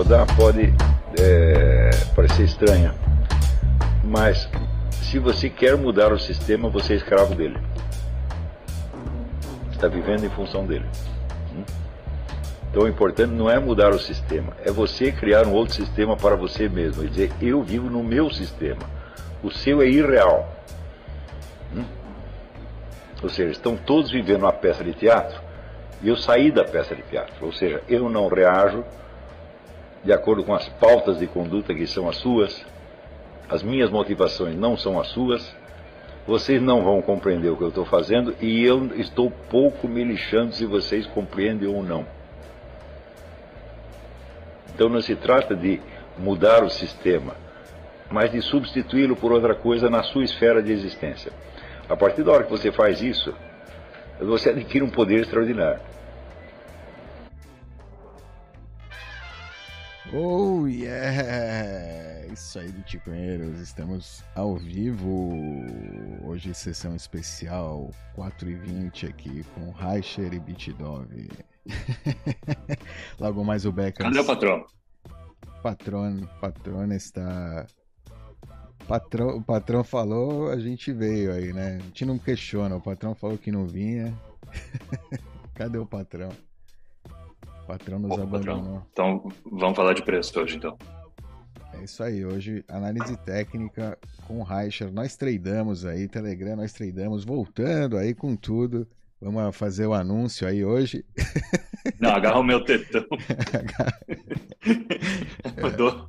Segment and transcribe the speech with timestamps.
[0.00, 0.72] vou dar pode
[1.20, 2.94] é, parecer estranha,
[4.02, 4.48] mas
[4.92, 7.58] se você quer mudar o sistema, você é escravo dele.
[9.70, 10.86] Está vivendo em função dele.
[11.54, 11.64] Hum?
[12.70, 16.34] Então o importante não é mudar o sistema, é você criar um outro sistema para
[16.34, 17.04] você mesmo.
[17.04, 18.80] E dizer, eu vivo no meu sistema.
[19.42, 20.50] O seu é irreal.
[21.76, 21.84] Hum?
[23.22, 25.38] Ou seja, estão todos vivendo uma peça de teatro
[26.02, 27.44] e eu saí da peça de teatro.
[27.44, 28.82] Ou seja, eu não reajo
[30.04, 32.64] de acordo com as pautas de conduta que são as suas,
[33.48, 35.54] as minhas motivações não são as suas,
[36.26, 40.54] vocês não vão compreender o que eu estou fazendo e eu estou pouco me lixando
[40.54, 42.06] se vocês compreendem ou não.
[44.72, 45.80] Então não se trata de
[46.16, 47.34] mudar o sistema,
[48.10, 51.32] mas de substituí-lo por outra coisa na sua esfera de existência.
[51.88, 53.34] A partir da hora que você faz isso,
[54.20, 55.80] você adquire um poder extraordinário.
[60.08, 62.26] Oh yeah!
[62.32, 65.30] Isso aí, Bitcoinheiros, estamos ao vivo.
[66.24, 71.28] Hoje, sessão especial 4 e 20 aqui com Reicher e Bitdove.
[73.20, 74.06] Logo mais o Becker.
[74.06, 74.66] Cadê o patrão?
[75.62, 77.66] Patrão, patrão está.
[78.88, 81.76] Patrão, o patrão falou, a gente veio aí, né?
[81.76, 84.18] A gente não questiona, o patrão falou que não vinha.
[85.54, 86.30] Cadê o patrão?
[87.70, 88.56] Patrão nos Pô, abandonou.
[88.56, 88.86] Patrão.
[88.90, 90.76] Então, vamos falar de preço hoje, então.
[91.74, 93.96] É isso aí, hoje análise técnica
[94.26, 94.92] com o Reicher.
[94.92, 98.88] Nós tradamos aí, Telegram, nós tradamos, voltando aí com tudo.
[99.20, 101.04] Vamos fazer o anúncio aí hoje.
[102.00, 103.06] Não, agarra o meu tetão.
[105.62, 106.08] mudou,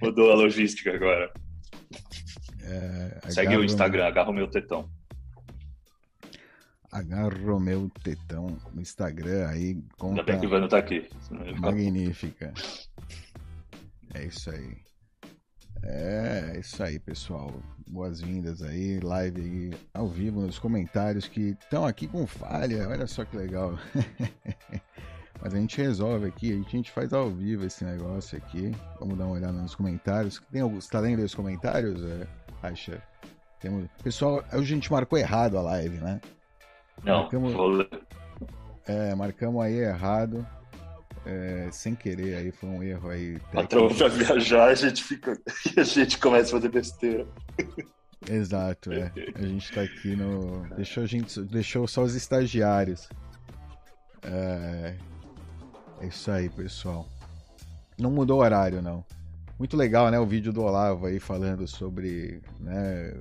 [0.00, 1.30] mudou a logística agora.
[2.62, 4.88] É, Segue o Instagram, agarra o meu tetão.
[6.96, 9.74] Agarra o meu tetão no Instagram aí.
[9.98, 10.20] Conta...
[10.20, 11.06] Ainda bem que o Vano tá aqui.
[11.58, 12.54] Magnífica.
[14.14, 14.78] É isso aí.
[15.82, 17.52] É, é isso aí, pessoal.
[17.86, 22.88] Boas-vindas aí, live aí ao vivo nos comentários que estão aqui com falha.
[22.88, 23.78] Olha só que legal.
[25.42, 28.72] Mas a gente resolve aqui, a gente faz ao vivo esse negócio aqui.
[28.98, 30.40] Vamos dar uma olhada nos comentários.
[30.50, 32.26] Tem alguns, tá lendo os comentários, é,
[32.62, 33.02] Acha?
[33.60, 33.86] Temos...
[34.02, 36.22] Pessoal, a gente marcou errado a live, né?
[37.04, 37.52] Não, marcamos...
[37.52, 37.86] Vou...
[38.86, 40.46] É, marcamos aí errado
[41.26, 43.38] é, sem querer, aí foi um erro aí.
[43.52, 45.36] Patrão pra viajar, a gente fica.
[45.76, 47.26] a gente começa a fazer besteira.
[48.30, 49.12] Exato, é.
[49.34, 50.64] A gente tá aqui no.
[50.76, 51.40] Deixou a gente.
[51.42, 53.08] Deixou só os estagiários.
[54.22, 54.94] É,
[56.00, 57.08] é isso aí, pessoal.
[57.98, 59.04] Não mudou o horário, não.
[59.58, 60.20] Muito legal, né?
[60.20, 63.18] O vídeo do Olavo aí falando sobre né,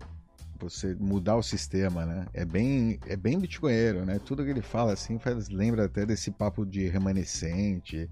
[0.60, 2.26] você mudar o sistema, né?
[2.34, 4.20] É bem, é bem bitcoinheiro, né?
[4.20, 8.10] Tudo que ele fala assim faz, lembra até desse papo de remanescente,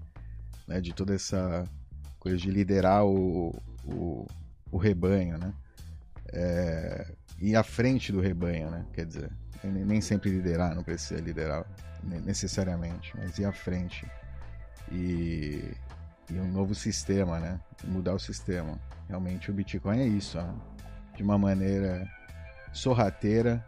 [0.66, 0.80] né?
[0.80, 1.64] De toda essa
[2.18, 3.54] coisa de liderar o,
[3.84, 4.26] o,
[4.70, 5.52] o rebanho, né?
[6.32, 8.84] É, e à frente do rebanho, né?
[8.92, 9.30] Quer dizer,
[9.62, 11.64] nem sempre liderar, não precisa liderar
[12.02, 14.06] necessariamente, mas ir à frente.
[14.92, 15.72] E,
[16.30, 17.58] e um novo sistema, né?
[17.84, 18.78] Mudar o sistema.
[19.08, 20.54] Realmente o Bitcoin é isso, né?
[21.16, 22.08] de uma maneira
[22.74, 23.64] sorrateira,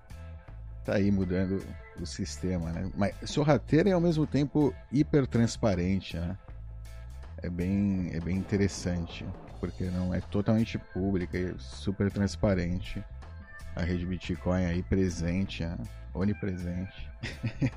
[0.84, 1.64] tá aí mudando
[1.98, 2.90] o sistema, né?
[2.94, 6.36] Mas sorrateira e ao mesmo tempo hiper transparente, né?
[7.42, 9.24] É bem, é bem interessante,
[9.60, 13.02] porque não é totalmente pública e super transparente.
[13.74, 15.76] A rede Bitcoin aí presente, né?
[16.14, 17.08] onipresente.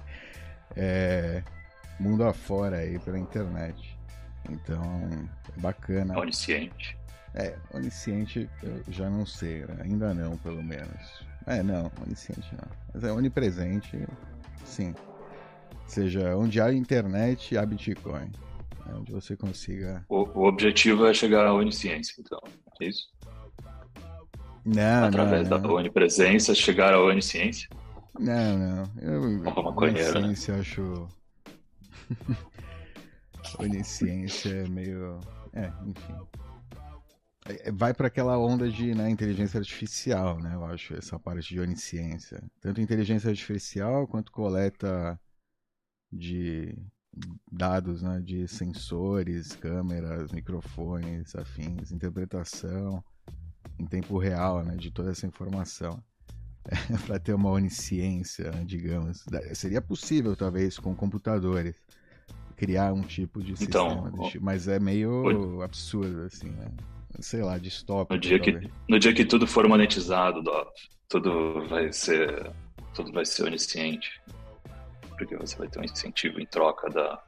[0.75, 1.43] é,
[1.99, 3.97] mundo afora aí pela internet.
[4.49, 5.09] Então,
[5.55, 6.17] é bacana.
[6.17, 6.97] Onisciente.
[7.35, 9.77] É, onisciente eu já não sei, né?
[9.83, 11.23] ainda não, pelo menos.
[11.45, 12.67] É, não, onisciente não.
[12.93, 13.97] Mas é onipresente,
[14.65, 14.93] sim.
[15.71, 18.31] Ou seja, onde há internet, há Bitcoin.
[18.87, 20.03] É onde você consiga.
[20.09, 22.39] O, o, objetivo é chegar à onisciência, então.
[22.81, 23.09] É isso?
[24.65, 25.75] Não, Através não, da não.
[25.75, 27.69] onipresença, chegar à onisciência?
[28.19, 28.91] Não, não.
[29.01, 30.09] Eu, Uma né?
[30.11, 30.59] onisciência né?
[30.59, 31.07] acho.
[33.59, 35.19] onisciência é meio.
[35.53, 36.15] É, enfim.
[37.49, 40.53] É, vai para aquela onda de né, inteligência artificial, né?
[40.53, 42.41] Eu acho, essa parte de onisciência.
[42.61, 45.19] Tanto inteligência artificial quanto coleta
[46.11, 46.77] de
[47.51, 53.03] dados né, de sensores, câmeras, microfones, afins, interpretação
[53.79, 56.01] em tempo real né, de toda essa informação.
[56.69, 59.25] É, para ter uma onisciência, digamos.
[59.55, 61.75] Seria possível, talvez, com computadores,
[62.55, 64.11] criar um tipo de então, sistema.
[64.13, 66.69] Então, mas é meio absurdo, assim, né?
[67.19, 68.13] Sei lá, distópico.
[68.13, 70.41] No dia, que, no dia que tudo for monetizado,
[71.07, 72.51] tudo vai ser
[72.93, 74.21] tudo vai ser onisciente.
[75.17, 77.21] Porque você vai ter um incentivo em troca da,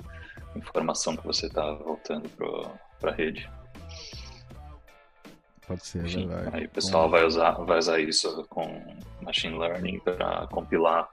[0.56, 2.30] informação que você está voltando
[3.00, 3.50] para a rede.
[5.68, 6.58] Pode ser, Enfim, verdade.
[6.58, 11.10] Aí o pessoal vai, usar, vai usar isso com machine learning para compilar.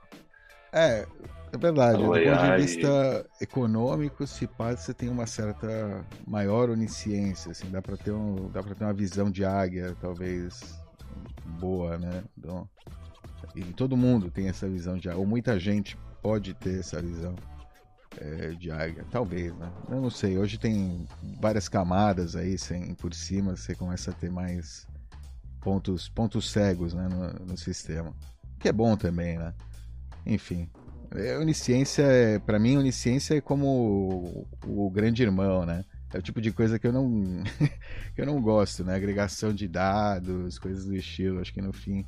[0.72, 1.06] É,
[1.52, 1.98] é verdade.
[1.98, 7.80] Do ponto de vista econômico, se pode, você tem uma certa maior onisciência, assim, dá
[7.80, 10.78] para ter um, dá para ter uma visão de águia, talvez
[11.58, 12.22] boa, né?
[12.36, 12.68] Então,
[13.54, 17.34] e todo mundo tem essa visão de águia, ou muita gente pode ter essa visão
[18.20, 19.70] é, de águia, talvez, né?
[19.90, 20.36] Eu não sei.
[20.38, 21.06] Hoje tem
[21.40, 24.86] várias camadas aí, sem por cima, você começa a ter mais
[25.60, 28.12] pontos, pontos cegos, né, no, no sistema,
[28.58, 29.54] que é bom também, né?
[30.26, 30.68] Enfim,
[31.14, 35.84] é, onisciência, é, para mim, onisciência é como o, o, grande irmão, né?
[36.12, 37.42] É o tipo de coisa que eu não
[38.14, 38.94] que eu não gosto, né?
[38.94, 41.40] Agregação de dados, coisas do estilo.
[41.40, 42.04] Acho que no fim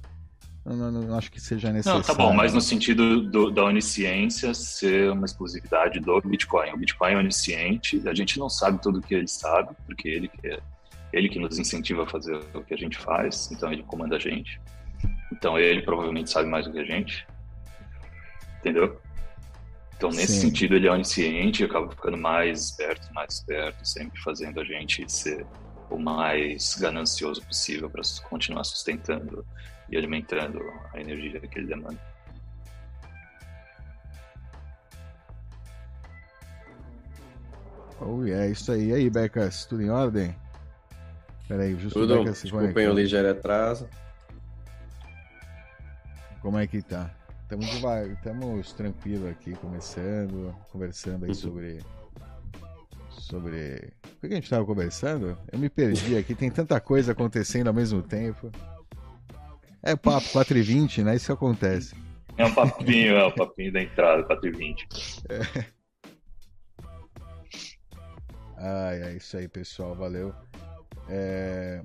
[0.64, 2.00] não, não, não acho que seja necessário.
[2.00, 6.72] Não, tá bom, mas no sentido do, da onisciência ser uma exclusividade do Bitcoin.
[6.72, 10.28] O Bitcoin é onisciente, a gente não sabe tudo o que ele sabe, porque ele
[10.28, 10.60] que é,
[11.12, 14.18] ele que nos incentiva a fazer o que a gente faz, então ele comanda a
[14.18, 14.60] gente.
[15.32, 17.26] Então ele provavelmente sabe mais do que a gente.
[18.60, 19.00] Entendeu?
[19.96, 20.48] Então, nesse Sim.
[20.48, 25.10] sentido, ele é onisciente e acaba ficando mais esperto, mais esperto, sempre fazendo a gente
[25.10, 25.46] ser
[25.90, 29.44] o mais ganancioso possível para continuar sustentando
[29.90, 30.60] e alimentando
[30.94, 31.98] a energia que ele demanda.
[38.00, 38.88] Oh, é isso aí.
[38.88, 40.34] E aí, Becas, tudo em ordem?
[41.46, 43.86] Peraí, justo tudo, Becas se Desculpem o ligeiro atraso.
[46.40, 47.10] Como é que tá?
[47.50, 51.80] Estamos devagar, estamos tranquilos aqui, começando, conversando aí sobre.
[53.10, 53.92] Sobre.
[54.04, 55.36] O que a gente estava conversando?
[55.50, 58.52] Eu me perdi aqui, tem tanta coisa acontecendo ao mesmo tempo.
[59.82, 61.16] É papo 4h20, né?
[61.16, 61.96] Isso que acontece.
[62.38, 65.24] É um papinho, é o um papinho da entrada, 4h20.
[65.28, 65.66] É.
[68.58, 69.96] Ai, é isso aí, pessoal.
[69.96, 70.32] Valeu.
[71.08, 71.82] É...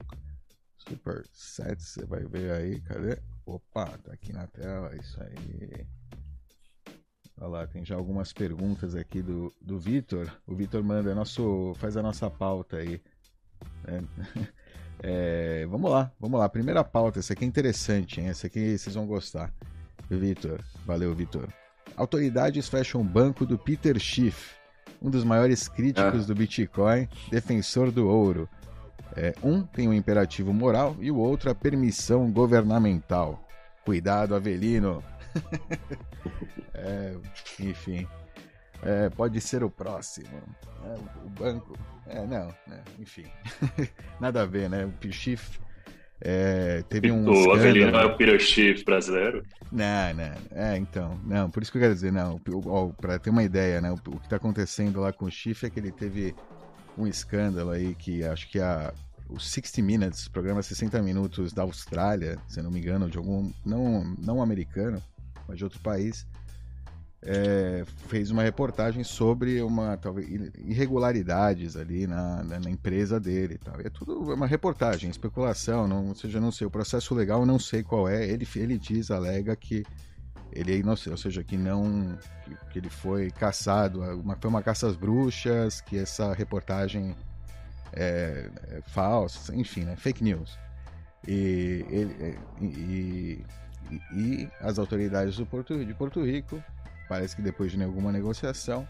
[0.76, 3.18] Supersets, você vai ver aí, cadê?
[3.44, 5.86] Opa, tá aqui na tela, isso aí.
[7.38, 10.30] Olha lá, tem já algumas perguntas aqui do, do Vitor.
[10.46, 13.00] O Vitor manda nosso, faz a nossa pauta aí.
[13.84, 14.02] Né?
[15.02, 16.48] É, vamos lá, vamos lá.
[16.48, 18.28] Primeira pauta, essa aqui é interessante, hein?
[18.28, 19.52] Essa aqui vocês vão gostar.
[20.08, 21.48] Vitor, valeu, Vitor.
[21.96, 24.54] Autoridades fecham o banco do Peter Schiff,
[25.00, 26.26] um dos maiores críticos ah.
[26.26, 28.48] do Bitcoin, defensor do ouro.
[29.16, 33.42] É, um tem um imperativo moral e o outro a permissão governamental.
[33.84, 35.02] Cuidado, Avelino.
[36.74, 37.14] é,
[37.60, 38.06] enfim.
[38.82, 40.28] É, pode ser o próximo.
[40.84, 40.94] É,
[41.24, 41.76] o banco.
[42.06, 42.82] É, não, né?
[42.98, 43.24] enfim.
[44.20, 44.84] Nada a ver, né?
[44.84, 45.58] O Pichif
[46.20, 47.28] é, teve um.
[47.28, 49.42] O Avelino é o Pirochif brasileiro?
[49.70, 50.34] Não, não.
[50.52, 51.20] É, então.
[51.24, 52.40] Não, por isso que eu quero dizer, não.
[53.00, 53.90] Para ter uma ideia, né?
[53.90, 56.34] O, o que está acontecendo lá com o Chif é que ele teve
[56.96, 58.94] um escândalo aí que acho que a,
[59.28, 63.52] o 60 Minutes, programa 60 Minutos da Austrália, se não me engano, de algum.
[63.64, 65.02] Não, não americano,
[65.46, 66.26] mas de outro país
[67.28, 70.28] é, fez uma reportagem sobre uma talvez
[70.64, 73.80] irregularidades ali na, na, na empresa dele tal.
[73.80, 77.46] E é tudo uma reportagem, especulação, não, ou seja, não sei, o processo legal eu
[77.46, 78.24] não sei qual é.
[78.24, 79.84] Ele, ele diz, alega que
[80.52, 84.62] ele não sei, ou seja, que não que, que ele foi caçado, uma, foi uma
[84.62, 87.16] caça às bruxas, que essa reportagem
[87.92, 90.56] é, é falsa, enfim, né, fake news.
[91.26, 93.44] E, ele, e,
[93.90, 96.62] e, e, as autoridades do Porto, de Porto Rico
[97.08, 98.86] parece que depois de alguma negociação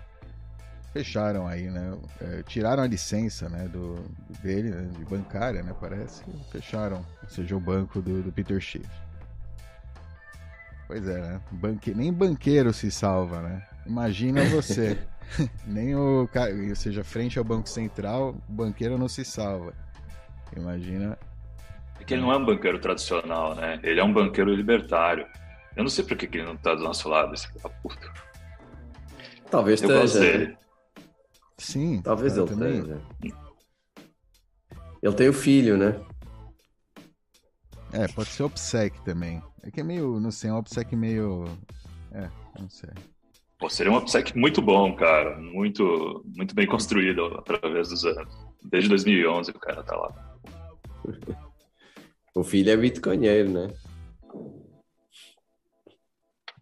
[0.92, 1.96] fecharam aí, né?
[2.20, 3.96] É, tiraram a licença, né, do,
[4.42, 8.88] dele, né, de bancária, né, parece, fecharam, ou seja, o banco do, do Peter Schiff.
[10.86, 11.40] Pois é, né?
[11.50, 11.92] Banque...
[11.94, 13.66] Nem banqueiro se salva, né?
[13.84, 14.96] Imagina você.
[15.66, 19.74] Nem o cara, ou seja, frente ao Banco Central, o banqueiro não se salva.
[20.56, 21.18] Imagina.
[22.00, 23.80] É que ele não é um banqueiro tradicional, né?
[23.82, 25.26] Ele é um banqueiro libertário.
[25.76, 28.12] Eu não sei por que, ele não tá do nosso lado, esse filho da puta.
[29.50, 30.58] Talvez eu esteja.
[31.58, 32.00] Sim.
[32.02, 32.82] Talvez ele também.
[32.82, 33.36] tenha.
[35.02, 36.00] Ele tem o filho, né?
[37.92, 39.42] É, pode ser OPSEC também.
[39.62, 41.44] É que é meio, não sei, é um OPSEC meio.
[42.12, 42.28] É,
[42.58, 42.90] não sei.
[43.58, 45.36] Pô, seria um OPSEC muito bom, cara.
[45.38, 48.34] Muito, muito bem construído através dos anos.
[48.62, 50.38] Desde 2011 o cara tá lá.
[52.34, 53.72] o filho é bitcoinheiro, né?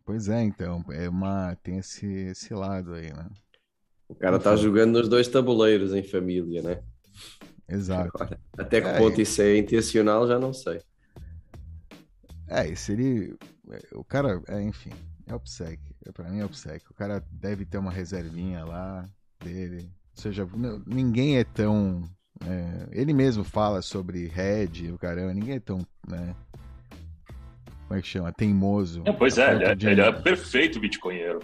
[0.05, 3.27] Pois é, então, é uma tem esse esse lado aí, né?
[4.09, 6.83] O cara está jogando nos dois tabuleiros em família, né?
[7.69, 8.11] Exato.
[8.15, 10.81] Agora, até que é, ponto isso é intencional, já não sei.
[12.47, 13.37] É, se ele.
[13.93, 14.91] O cara, é, enfim,
[15.27, 15.81] é OPSEC.
[16.13, 16.85] Pra mim é OPSEC.
[16.91, 19.09] O cara deve ter uma reservinha lá
[19.43, 19.91] dele.
[20.17, 20.47] Ou seja,
[20.87, 22.03] ninguém é tão.
[22.47, 25.87] É, ele mesmo fala sobre Red, o caramba, ninguém é tão.
[26.07, 26.37] Né,
[27.87, 28.33] como é que chama?
[28.33, 29.03] Teimoso.
[29.05, 29.89] É, pois é, ele é, de...
[29.89, 31.41] ele é perfeito bitcoinheiro.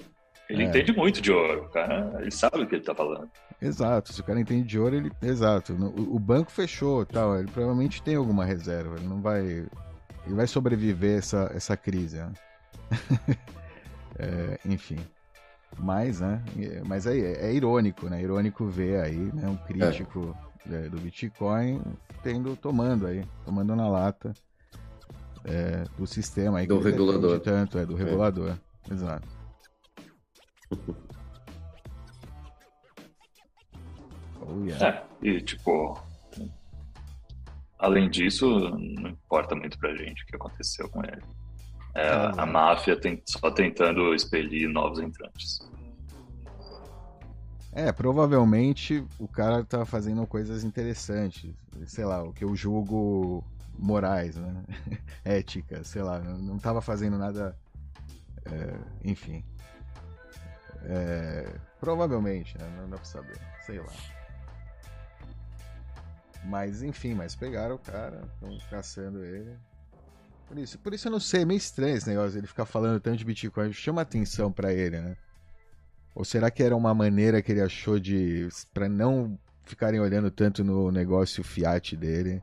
[0.48, 0.66] Ele é.
[0.66, 2.18] entende muito de ouro, cara.
[2.20, 3.30] Ele sabe o que ele tá falando.
[3.62, 5.12] Exato, se o cara entende de ouro, ele.
[5.22, 5.72] Exato.
[5.74, 7.38] O, o banco fechou tal.
[7.38, 8.96] Ele provavelmente tem alguma reserva.
[8.96, 9.44] Ele não vai.
[9.44, 12.32] Ele vai sobreviver essa, essa crise, né?
[14.18, 14.98] é, enfim.
[15.78, 16.42] Mas, né?
[16.86, 18.20] Mas é, é, irônico, né?
[18.20, 19.46] Irônico ver aí, né?
[19.46, 20.36] Um crítico
[20.70, 20.88] é.
[20.88, 21.80] do Bitcoin
[22.22, 24.34] tendo, tomando aí, tomando na lata
[25.44, 26.66] é, do sistema aí.
[26.66, 27.40] Do regulador.
[27.40, 28.04] Tanto, é, do é.
[28.04, 28.56] regulador.
[28.90, 29.28] Exato.
[34.42, 34.86] Oh, yeah.
[34.88, 36.02] É, e tipo,
[37.78, 41.22] além disso, não importa muito pra gente o que aconteceu com ele.
[41.94, 45.60] É, ah, a máfia tem, só tentando expelir novos entrantes.
[47.72, 51.54] É, provavelmente o cara tá fazendo coisas interessantes.
[51.86, 53.44] Sei lá, o que eu julgo
[53.80, 54.64] morais, né?
[55.24, 56.18] Ética, sei lá.
[56.20, 57.56] Não tava fazendo nada.
[58.44, 59.44] É, enfim.
[60.84, 62.68] É, provavelmente, né?
[62.78, 63.38] Não dá pra saber.
[63.64, 63.92] Sei lá.
[66.44, 69.56] Mas enfim, mas pegaram o cara, estão caçando ele.
[70.48, 72.98] Por isso, por isso eu não sei, é meio estranho esse negócio, ele ficar falando
[72.98, 75.16] tanto de Bitcoin, chama atenção para ele, né?
[76.14, 80.64] Ou será que era uma maneira que ele achou de para não ficarem olhando tanto
[80.64, 82.42] no negócio fiat dele?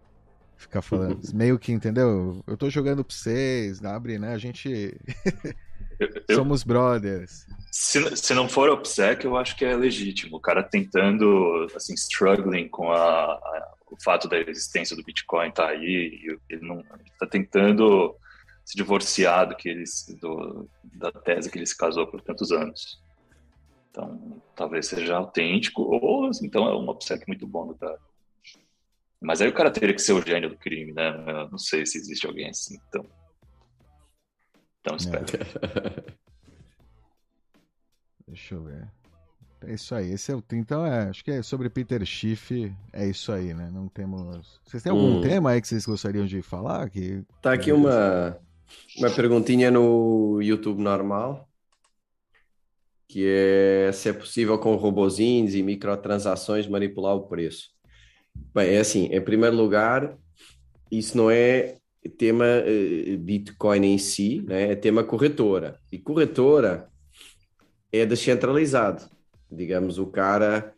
[0.58, 2.44] Ficar falando, meio que, entendeu?
[2.48, 4.34] Eu tô jogando pra vocês, abre, né?
[4.34, 5.00] A gente
[6.00, 7.46] eu, somos brothers.
[7.72, 10.38] Se, se não for OPSEC, eu acho que é legítimo.
[10.38, 15.68] O cara tentando, assim, struggling com a, a o fato da existência do Bitcoin tá
[15.68, 18.16] aí, ele não está tentando
[18.66, 23.02] se divorciar do que eles, do, da tese que ele se casou por tantos anos.
[23.90, 27.98] Então, talvez seja autêntico, ou então é um obsequio muito bom do cara.
[29.22, 31.10] Mas aí o cara teria que ser o gênio do crime, né?
[31.28, 33.06] Eu não sei se existe alguém assim, então.
[34.82, 35.26] Então espera.
[38.28, 38.32] É.
[38.32, 38.92] Deixa eu ver.
[39.66, 40.12] É isso aí.
[40.12, 43.70] Esse é o então é, acho que é sobre Peter Schiff, é isso aí, né?
[43.74, 44.60] Não temos.
[44.66, 45.22] Vocês têm algum hum.
[45.22, 46.90] tema aí que vocês gostariam de falar?
[46.90, 48.38] Que tá aqui uma
[48.98, 51.48] uma perguntinha no YouTube normal,
[53.08, 57.76] que é se é possível com robozinhos e microtransações manipular o preço.
[58.53, 60.17] Bem, é assim, em primeiro lugar,
[60.91, 61.75] isso não é
[62.17, 64.72] tema uh, Bitcoin em si, né?
[64.72, 65.77] É tema corretora.
[65.91, 66.88] E corretora
[67.91, 69.03] é descentralizado.
[69.51, 70.74] Digamos, o cara,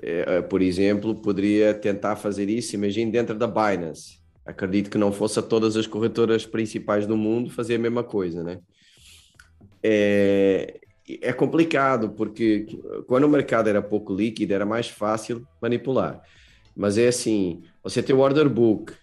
[0.00, 4.18] é, por exemplo, poderia tentar fazer isso, imagine, dentro da Binance.
[4.46, 8.42] Acredito que não fosse a todas as corretoras principais do mundo fazer a mesma coisa,
[8.42, 8.60] né?
[9.82, 10.80] É,
[11.20, 12.66] é complicado, porque
[13.06, 16.22] quando o mercado era pouco líquido, era mais fácil manipular.
[16.78, 18.94] Mas é assim, você tem o order book,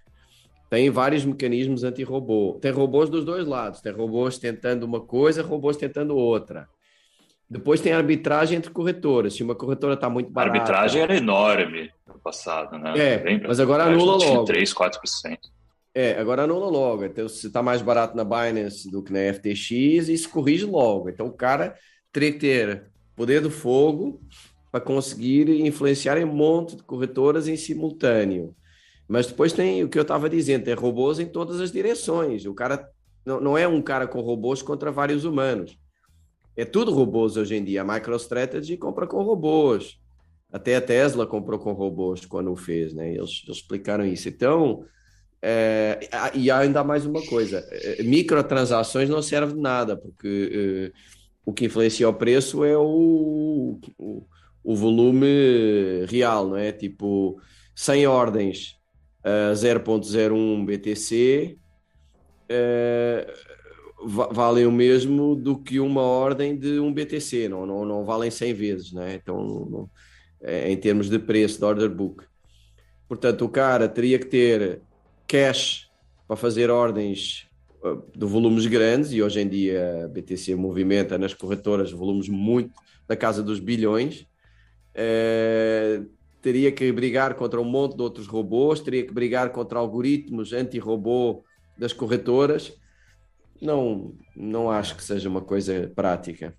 [0.70, 2.58] tem vários mecanismos anti-robô.
[2.62, 3.82] Tem robôs dos dois lados.
[3.82, 6.70] Tem robôs tentando uma coisa, robôs tentando outra.
[7.50, 9.34] Depois tem arbitragem entre corretoras.
[9.36, 10.58] Se uma corretora está muito barata.
[10.58, 12.98] A arbitragem era enorme no passado, né?
[12.98, 13.50] É, Lembra?
[13.50, 14.46] mas agora anula logo.
[14.46, 15.38] 3, 4%.
[15.94, 17.04] É, agora anula logo.
[17.04, 21.10] Então, se está mais barato na Binance do que na FTX, isso corrige logo.
[21.10, 21.76] Então, o cara
[22.12, 24.22] teria que ter poder do fogo
[24.76, 28.54] para conseguir influenciar em um monte de corretoras em simultâneo.
[29.08, 32.46] Mas depois tem o que eu estava dizendo, tem robôs em todas as direções.
[32.46, 32.90] O cara
[33.26, 35.78] não, não é um cara com robôs contra vários humanos
[36.56, 37.82] é tudo robôs hoje em dia.
[37.82, 39.98] A MicroStrategy compra com robôs.
[40.52, 43.10] Até a Tesla comprou com robôs quando o fez, né?
[43.10, 44.30] Eles, eles explicaram isso.
[44.30, 44.86] Então,
[45.42, 46.00] é,
[46.34, 51.00] e ainda mais uma coisa: é, microtransações não servem de nada, porque é,
[51.46, 54.26] o que influencia o preço é o, o,
[54.66, 56.72] o, volume real, não é?
[56.72, 57.40] Tipo,
[57.76, 58.78] 100 ordens
[59.24, 61.58] a 0.01 BTC.
[62.50, 63.34] É,
[64.06, 68.54] valem o mesmo do que uma ordem de um BTC, não, não, não valem 100
[68.54, 69.16] vezes, né?
[69.16, 69.90] Então, não,
[70.42, 72.24] é, em termos de preço de order book.
[73.08, 74.82] Portanto, o cara teria que ter
[75.28, 75.90] cash
[76.28, 77.48] para fazer ordens
[77.84, 82.74] uh, de volumes grandes, e hoje em dia a BTC movimenta nas corretoras volumes muito
[83.08, 84.26] da casa dos bilhões.
[84.96, 86.02] É,
[86.42, 91.44] teria que brigar contra um monte de outros robôs, teria que brigar contra algoritmos anti-robô
[91.78, 92.74] das corretoras
[93.62, 96.58] não, não acho que seja uma coisa prática.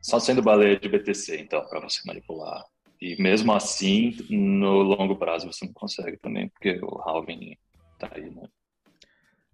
[0.00, 2.64] Só sendo baleia de BTC, então, para você manipular.
[3.00, 7.56] E mesmo assim, no longo prazo você não consegue também, porque o halving
[7.98, 8.48] tá aí, né?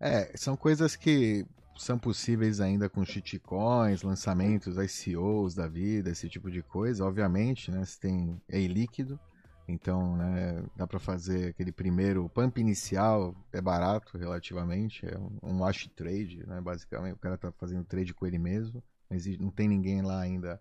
[0.00, 1.44] É, são coisas que
[1.78, 7.04] são possíveis ainda com shitcoins, lançamentos, ICOs da vida, esse tipo de coisa.
[7.04, 7.84] Obviamente, né?
[7.84, 9.18] Você tem é líquido,
[9.66, 15.60] então né, dá para fazer aquele primeiro pump inicial, é barato relativamente, é um, um
[15.60, 16.60] wash trade, né?
[16.60, 20.60] Basicamente, o cara tá fazendo trade com ele mesmo, não, não tem ninguém lá ainda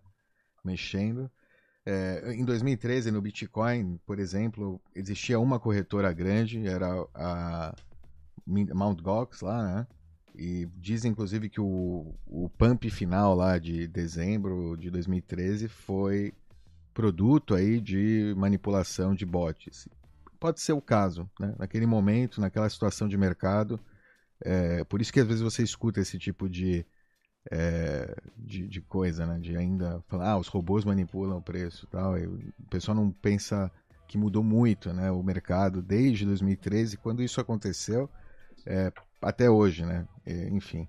[0.64, 1.32] mexendo.
[1.84, 7.74] É, em 2013, no Bitcoin, por exemplo, existia uma corretora grande, era a
[8.46, 9.02] Mt.
[9.02, 9.88] Gox lá, né?
[10.38, 16.34] E diz inclusive que o, o pump final lá de dezembro de 2013 foi
[16.94, 19.88] produto aí de manipulação de bots.
[20.40, 21.56] Pode ser o caso, né?
[21.58, 23.80] Naquele momento, naquela situação de mercado.
[24.44, 26.86] É, por isso que às vezes você escuta esse tipo de,
[27.52, 29.40] é, de, de, coisa, né?
[29.40, 32.18] De ainda falar, ah, os robôs manipulam o preço tal.
[32.18, 33.72] E o pessoal não pensa
[34.08, 38.10] que mudou muito né, o mercado desde 2013, quando isso aconteceu
[38.66, 38.92] é,
[39.22, 40.08] até hoje, né?
[40.26, 40.88] É, enfim.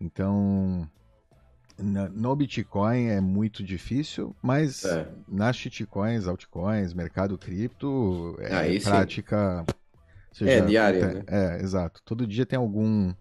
[0.00, 0.88] Então,
[1.78, 5.08] na, no Bitcoin é muito difícil, mas é.
[5.28, 9.64] nas shitcoins, altcoins, mercado cripto, é Aí prática.
[10.32, 11.22] Seja, é diária, né?
[11.26, 12.00] É, exato.
[12.04, 13.12] Todo dia tem algum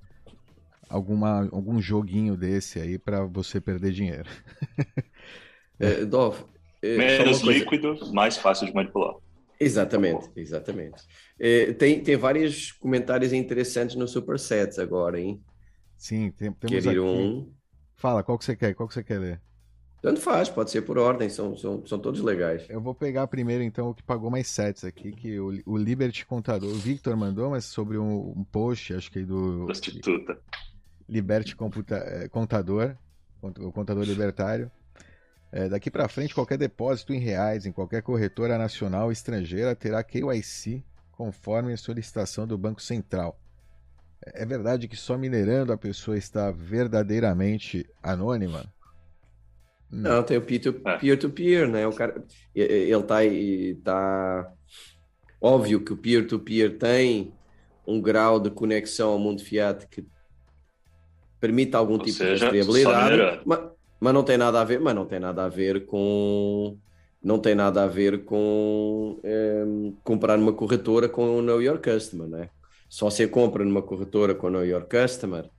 [0.89, 4.29] alguma, algum joguinho desse aí para você perder dinheiro.
[5.79, 6.45] é, Dov,
[6.81, 9.15] é, Menos líquido, mais fácil de manipular.
[9.59, 11.03] Exatamente, exatamente.
[11.39, 15.41] É, tem, tem vários comentários interessantes no Supersets agora, hein?
[15.97, 16.99] Sim, tem, temos Quer aqui...
[16.99, 17.51] um.
[17.95, 18.75] Fala, qual que você quer?
[18.75, 19.41] Qual que você quer ler?
[19.99, 22.69] Tanto faz, pode ser por ordem, são, são, são todos legais.
[22.69, 26.23] Eu vou pegar primeiro, então, o que pagou mais sets aqui, que o, o Liberty
[26.23, 29.65] Contador, o Victor mandou, mas sobre um, um post, acho que do...
[29.65, 30.39] Prostituta.
[31.09, 32.95] Liberty Computa, é, Contador,
[33.41, 34.71] o contador libertário.
[35.51, 40.03] É, daqui para frente, qualquer depósito em reais em qualquer corretora nacional ou estrangeira terá
[40.03, 43.39] KYC conforme a solicitação do Banco Central.
[44.21, 48.65] É verdade que só minerando a pessoa está verdadeiramente anônima?
[49.89, 51.87] Não, tem o peer-to-peer, né?
[51.87, 52.21] O cara,
[52.53, 54.53] ele está tá
[55.39, 57.33] óbvio que o peer-to-peer -peer tem
[57.85, 60.05] um grau de conexão ao mundo fiat que
[61.39, 63.59] permite algum Ou tipo seja, de rastreabilidade, mas,
[63.99, 66.77] mas não tem nada a ver, mas não tem nada a ver com
[67.23, 69.63] não tem nada a ver com é,
[70.03, 72.49] comprar numa corretora com o Know Your Customer, né?
[72.87, 75.49] Só você compra numa corretora com o Know Your Customer,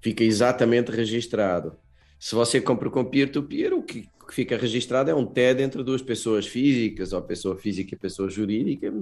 [0.00, 1.76] fica exatamente registrado.
[2.18, 6.02] Se você compra com peer-to-peer, -peer, o que fica registrado é um TED entre duas
[6.02, 8.92] pessoas físicas, ou pessoa física e pessoa jurídica.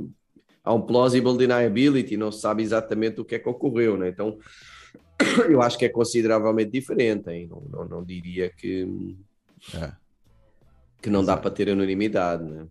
[0.65, 4.09] Há um plausible deniability, não se sabe exatamente o que é que ocorreu, né?
[4.09, 4.39] Então,
[5.49, 7.49] eu acho que é consideravelmente diferente, hein?
[7.49, 9.17] Não, não, não diria que,
[9.75, 9.93] é.
[11.03, 12.67] que não dá para ter anonimidade, né?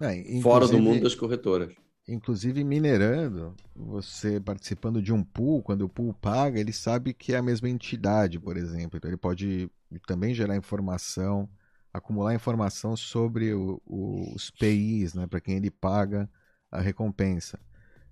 [0.00, 1.72] É, Fora do mundo das corretoras.
[2.08, 7.38] Inclusive minerando, você participando de um pool, quando o pool paga, ele sabe que é
[7.38, 8.96] a mesma entidade, por exemplo.
[8.96, 9.70] Então ele pode
[10.06, 11.48] também gerar informação,
[11.92, 16.30] acumular informação sobre o, o, os PIs, né, para quem ele paga
[16.70, 17.58] a recompensa.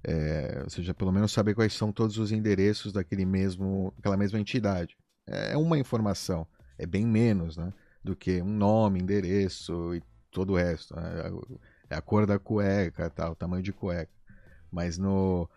[0.05, 4.39] É, ou seja, pelo menos saber quais são todos os endereços daquele mesmo, daquela mesma
[4.39, 4.97] entidade.
[5.27, 6.47] É uma informação,
[6.79, 10.95] é bem menos né, do que um nome, endereço e todo o resto.
[10.95, 11.31] Né?
[11.89, 14.13] É a cor da cueca, tal, o tamanho de cueca.
[14.71, 15.49] Mas no.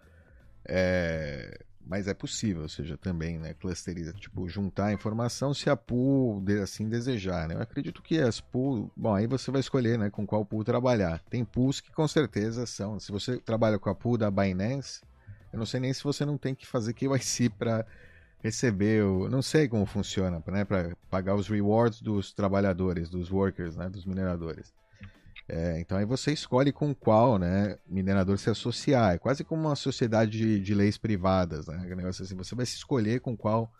[0.67, 5.76] É, mas é possível, ou seja, também, né, clusteriza, tipo, juntar a informação se a
[5.76, 7.56] pool assim desejar, né?
[7.56, 11.21] Eu acredito que as pool, bom, aí você vai escolher, né, com qual pool trabalhar.
[11.30, 15.02] Tem pools que com certeza são, se você trabalha com a pool da Binance,
[15.52, 17.86] eu não sei nem se você não tem que fazer KYC para
[18.43, 23.76] receber o, não sei como funciona, né, para pagar os rewards dos trabalhadores, dos workers,
[23.76, 24.73] né, dos mineradores.
[25.49, 29.15] É, então aí você escolhe com qual né, minerador se associar.
[29.15, 31.67] É quase como uma sociedade de, de leis privadas.
[31.67, 31.77] Né?
[31.95, 33.71] negócio assim, você vai se escolher com qual,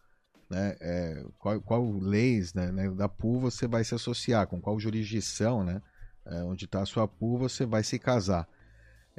[0.50, 4.80] né, é, qual, qual leis né, né, da pool você vai se associar, com qual
[4.80, 5.82] jurisdição, né,
[6.26, 8.48] é, onde está a sua pool, você vai se casar.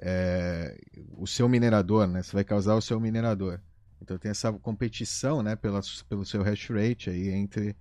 [0.00, 0.78] É,
[1.16, 3.60] o seu minerador, né, você vai casar o seu minerador.
[4.00, 7.76] Então tem essa competição né, pela, pelo seu hash rate aí entre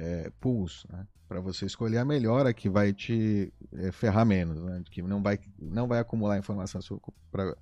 [0.00, 0.86] é, pools.
[0.90, 1.06] Né?
[1.30, 4.82] para você escolher a melhor a que vai te é, ferrar menos, né?
[4.90, 7.56] que não vai, não vai acumular informação sobre, pra,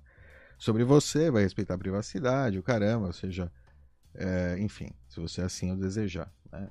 [0.57, 3.51] sobre você, vai respeitar a privacidade, o caramba, ou seja,
[4.15, 6.33] é, enfim, se você assim o desejar.
[6.51, 6.67] Né?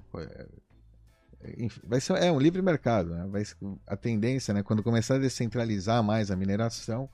[1.40, 3.28] É, enfim, vai ser, é um livre mercado, né?
[3.28, 3.44] vai,
[3.86, 7.08] a tendência, né, quando começar a descentralizar mais a mineração,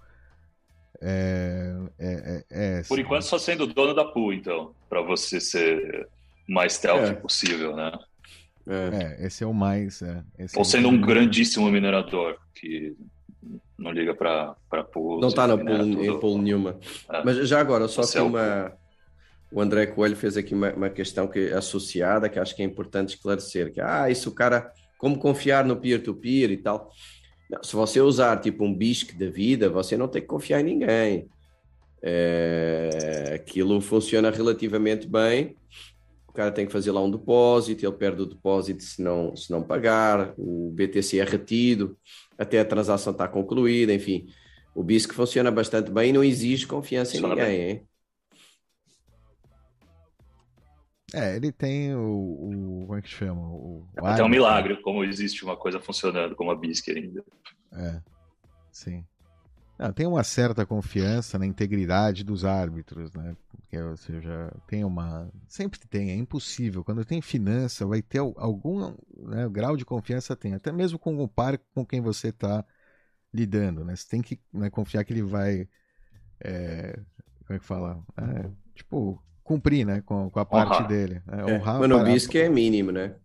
[0.98, 6.08] é, é, é, é Por enquanto, só sendo dono da pool, então, para você ser
[6.48, 7.92] mais stealth possível, né?
[8.66, 9.18] É.
[9.22, 10.00] é, esse é o mais.
[10.02, 10.22] É,
[10.56, 12.96] Ou é sendo um grandíssimo minerador que
[13.78, 15.20] não liga para pool.
[15.20, 16.78] Não está na pool, pool nenhuma.
[17.10, 17.22] É.
[17.24, 18.72] Mas já agora, só que uma.
[19.52, 22.64] O André Coelho fez aqui uma, uma, questão que é associada que acho que é
[22.64, 26.90] importante esclarecer: que ah, isso o cara, como confiar no peer-to-peer -peer e tal.
[27.48, 30.64] Não, se você usar tipo um BISC da vida, você não tem que confiar em
[30.64, 31.28] ninguém.
[32.02, 35.56] É, aquilo funciona relativamente bem.
[36.34, 39.52] O cara tem que fazer lá um depósito, ele perde o depósito se não, se
[39.52, 41.96] não pagar, o BTC é retido,
[42.36, 44.26] até a transação está concluída, enfim.
[44.74, 47.70] O BISC funciona bastante bem e não exige confiança funciona em ninguém, bem.
[47.70, 47.88] hein?
[51.14, 53.40] É, ele tem o, o, Como é que chama?
[53.40, 57.24] O, o Até um milagre, como existe uma coisa funcionando como a BISC ainda.
[57.74, 58.02] É,
[58.72, 59.06] sim.
[59.78, 63.36] Não, tem uma certa confiança na integridade dos árbitros, né?
[63.50, 65.28] Porque você já tem uma.
[65.48, 66.84] Sempre tem, é impossível.
[66.84, 70.54] Quando tem finança, vai ter algum né, grau de confiança, tem.
[70.54, 72.64] Até mesmo com o par com quem você está
[73.32, 73.96] lidando, né?
[73.96, 75.68] Você tem que né, confiar que ele vai.
[76.40, 76.98] É,
[77.44, 78.00] como é que fala?
[78.16, 80.88] É, tipo, cumprir, né, com, com a parte honrar.
[80.88, 81.22] dele.
[81.26, 81.40] Né?
[81.40, 83.16] É, honrar, Mano, o BISC é mínimo, né?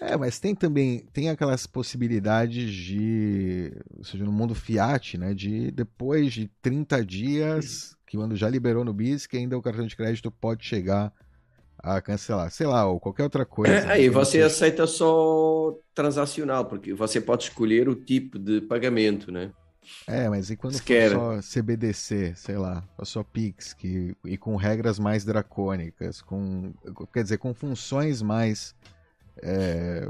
[0.00, 5.70] É, mas tem também, tem aquelas possibilidades de, ou seja, no mundo fiat, né, de
[5.70, 10.30] depois de 30 dias, que quando já liberou no BISC, ainda o cartão de crédito
[10.30, 11.12] pode chegar
[11.78, 13.74] a cancelar, sei lá, ou qualquer outra coisa.
[13.74, 19.52] É, aí você aceita só transacional, porque você pode escolher o tipo de pagamento, né?
[20.06, 21.10] É, mas e quando Se for quer.
[21.10, 26.74] só CBDC, sei lá, ou só Pix, que, e com regras mais dracônicas, com,
[27.12, 28.74] quer dizer, com funções mais
[29.42, 30.08] é,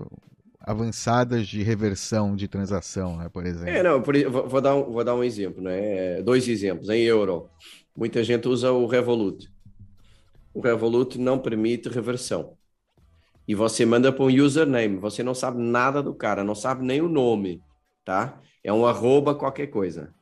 [0.61, 3.71] avançadas de reversão de transação, né, por exemplo.
[3.71, 6.21] É, não, por, vou, dar um, vou dar um exemplo, né?
[6.23, 6.88] Dois exemplos.
[6.88, 7.49] Em euro,
[7.97, 9.51] muita gente usa o Revolut.
[10.53, 12.57] O Revolut não permite reversão.
[13.47, 17.01] E você manda para um username, você não sabe nada do cara, não sabe nem
[17.01, 17.62] o nome,
[18.05, 18.38] tá?
[18.62, 20.12] É um arroba qualquer coisa.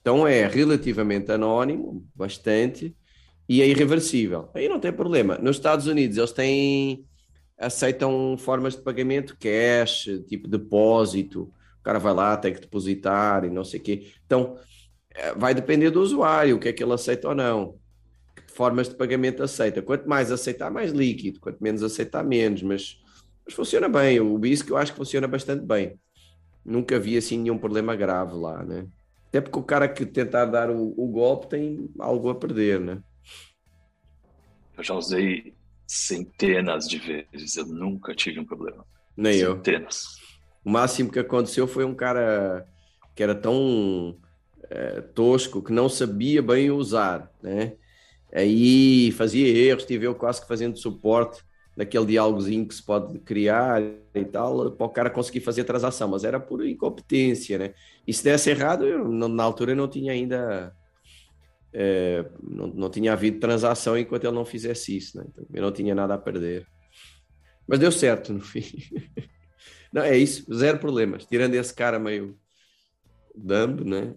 [0.00, 2.94] Então é relativamente anônimo, bastante,
[3.48, 4.50] e é irreversível.
[4.54, 5.36] Aí não tem problema.
[5.38, 7.04] Nos Estados Unidos eles têm
[7.64, 11.42] aceitam formas de pagamento cash, tipo depósito.
[11.80, 14.12] O cara vai lá, tem que depositar e não sei o quê.
[14.24, 14.56] Então
[15.10, 17.78] é, vai depender do usuário, o que é que ele aceita ou não.
[18.34, 19.82] Que formas de pagamento aceita.
[19.82, 21.40] Quanto mais aceitar, mais líquido.
[21.40, 22.62] Quanto menos aceitar, menos.
[22.62, 23.02] Mas,
[23.44, 24.20] mas funciona bem.
[24.20, 25.98] O BISC eu acho que funciona bastante bem
[26.64, 28.86] nunca vi assim nenhum problema grave lá, né?
[29.28, 33.02] Até porque o cara que tentar dar o, o golpe tem algo a perder, né?
[34.76, 35.54] Eu já usei
[35.86, 38.84] centenas de vezes, eu nunca tive um problema.
[39.16, 39.48] Nem centenas.
[39.48, 39.56] eu.
[39.56, 40.04] Centenas.
[40.64, 42.66] O máximo que aconteceu foi um cara
[43.14, 44.16] que era tão
[44.70, 47.74] é, tosco que não sabia bem usar, né?
[48.32, 51.44] Aí fazia erros, estive eu quase que fazendo suporte
[51.76, 53.82] daquele diálogozinho que se pode criar
[54.14, 57.74] e tal, para o cara conseguir fazer a transação, mas era por incompetência, né?
[58.06, 60.74] E se desse errado, eu, na altura não tinha ainda.
[61.76, 65.24] É, não, não tinha havido transação enquanto ele não fizesse isso, né?
[65.28, 66.66] Então, eu não tinha nada a perder.
[67.66, 68.62] Mas deu certo no fim.
[69.92, 71.26] não, é isso, zero problemas.
[71.26, 72.38] Tirando esse cara meio
[73.34, 74.14] dumb, né?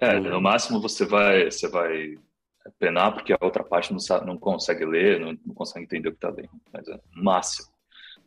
[0.00, 2.16] É, no máximo você vai, você vai
[2.78, 6.12] penar porque a outra parte não, sabe, não consegue ler, não, não consegue entender o
[6.12, 6.60] que está dentro.
[6.72, 7.68] Mas é no máximo.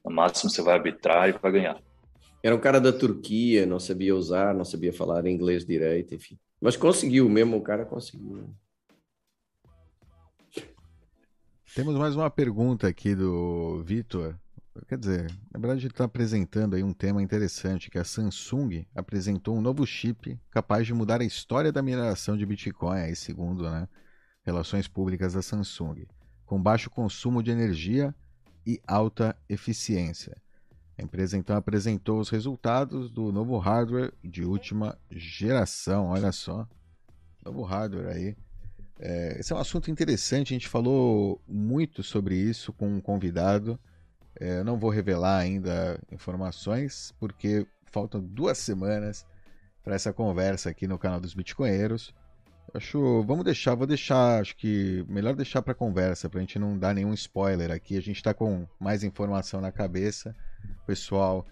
[0.06, 1.82] No máximo você vai arbitrar e vai ganhar.
[2.42, 6.40] Era um cara da Turquia, não sabia usar, não sabia falar inglês direito, enfim.
[6.62, 8.50] Mas conseguiu mesmo, o cara conseguiu.
[11.76, 14.40] Temos mais uma pergunta aqui do Vitor.
[14.88, 19.58] Quer dizer, na verdade ele está apresentando aí um tema interessante, que a Samsung apresentou
[19.58, 23.88] um novo chip capaz de mudar a história da mineração de Bitcoin, aí segundo né,
[24.44, 26.06] Relações Públicas da Samsung,
[26.46, 28.14] com baixo consumo de energia
[28.66, 30.42] e alta eficiência.
[30.98, 36.08] A empresa então apresentou os resultados do novo hardware de última geração.
[36.08, 36.68] Olha só,
[37.44, 38.36] novo hardware aí.
[38.98, 40.54] É, esse é um assunto interessante.
[40.54, 43.78] A gente falou muito sobre isso com um convidado.
[44.38, 49.26] É, não vou revelar ainda informações porque faltam duas semanas
[49.84, 52.14] para essa conversa aqui no canal dos Bitcoinheiros.
[52.74, 56.78] Acho, vamos deixar, vou deixar, acho que melhor deixar para conversa, para a gente não
[56.78, 57.98] dar nenhum spoiler aqui.
[57.98, 60.36] A gente está com mais informação na cabeça,
[60.86, 61.46] pessoal,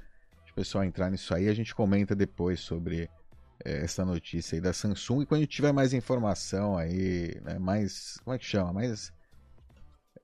[0.51, 3.09] o pessoal entrar nisso aí, a gente comenta depois sobre
[3.63, 7.57] é, essa notícia aí da Samsung e quando a gente tiver mais informação aí, né,
[7.59, 9.11] mais, como é que chama, mais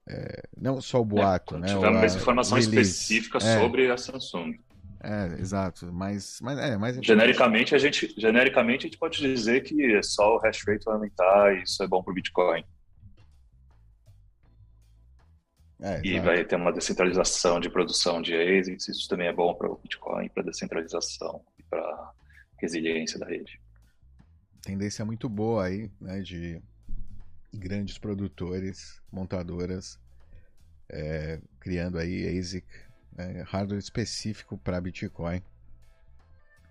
[0.08, 1.67] é, não só o boato, é, né?
[1.67, 3.60] Tiver mais informação específica é.
[3.60, 4.58] sobre a Samsung.
[5.02, 5.91] É, exato.
[5.93, 10.36] Mas, mas é, mais genericamente a gente, genericamente a gente pode dizer que é só
[10.36, 12.63] o hash rate aumentar e isso é bom para o Bitcoin.
[15.82, 19.72] É, e vai ter uma descentralização de produção de ASICs, isso também é bom para
[19.72, 22.13] o Bitcoin, para descentralização e para
[22.58, 23.62] resiliência da rede.
[24.62, 26.62] Tendência muito boa aí, né, de
[27.54, 29.98] grandes produtores, montadoras,
[30.89, 32.65] é, criando aí ASIC,
[33.15, 35.42] né, hardware específico para Bitcoin.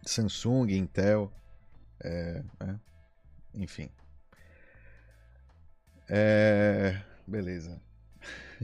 [0.05, 1.33] Samsung, Intel,
[2.05, 2.79] é, né,
[3.55, 3.88] enfim.
[6.11, 7.88] É, beleza.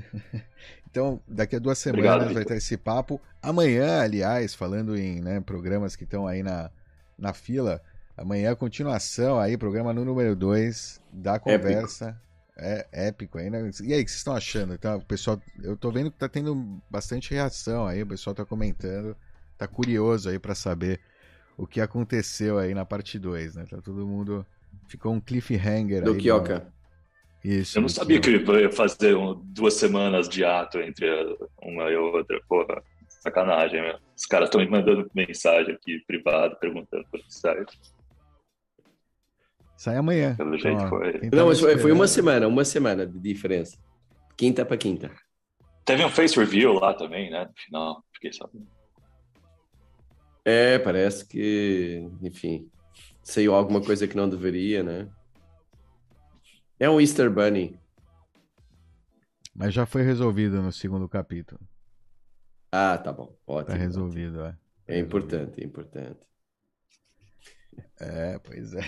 [0.88, 3.20] então, daqui a duas semanas Obrigado, vai ter esse papo.
[3.42, 6.70] Amanhã, aliás, falando em né, programas que estão aí na,
[7.18, 7.82] na fila,
[8.16, 12.08] amanhã a continuação aí, programa no número 2 da conversa.
[12.08, 12.24] Épico.
[12.56, 13.68] É épico aí, né?
[13.82, 14.74] E aí, o que vocês estão achando?
[14.74, 18.44] Então, o pessoal, eu tô vendo que tá tendo bastante reação aí, o pessoal tá
[18.44, 19.16] comentando,
[19.58, 21.00] tá curioso aí para saber
[21.56, 23.64] o que aconteceu aí na parte 2, né?
[23.68, 24.46] Tá todo mundo
[24.88, 26.18] ficou um cliffhanger do aí.
[26.18, 26.66] Kioka.
[27.44, 27.76] Isso.
[27.76, 31.06] Eu não sabia que ele ia fazer um, duas semanas de ato entre
[31.60, 32.40] uma e outra.
[32.48, 33.98] Porra, sacanagem, meu.
[34.16, 37.66] Os caras estão me mandando mensagem aqui privado perguntando quando sai.
[39.76, 40.34] Sai amanhã.
[40.36, 41.20] Pelo jeito então, foi.
[41.30, 43.76] Não, mas foi, foi, uma semana, uma semana de diferença.
[44.36, 45.10] Quinta para quinta.
[45.84, 47.44] Teve um face review lá também, né?
[47.44, 48.66] No final, fiquei sabendo.
[50.46, 52.70] É, parece que, enfim,
[53.22, 55.08] saiu alguma coisa que não deveria, né?
[56.78, 57.78] É um Easter Bunny.
[59.54, 61.60] Mas já foi resolvido no segundo capítulo.
[62.72, 63.32] Ah, tá bom.
[63.46, 63.76] Ótimo.
[63.76, 64.56] Tá resolvido, é.
[64.88, 66.18] É importante, é importante.
[68.00, 68.80] É, pois é.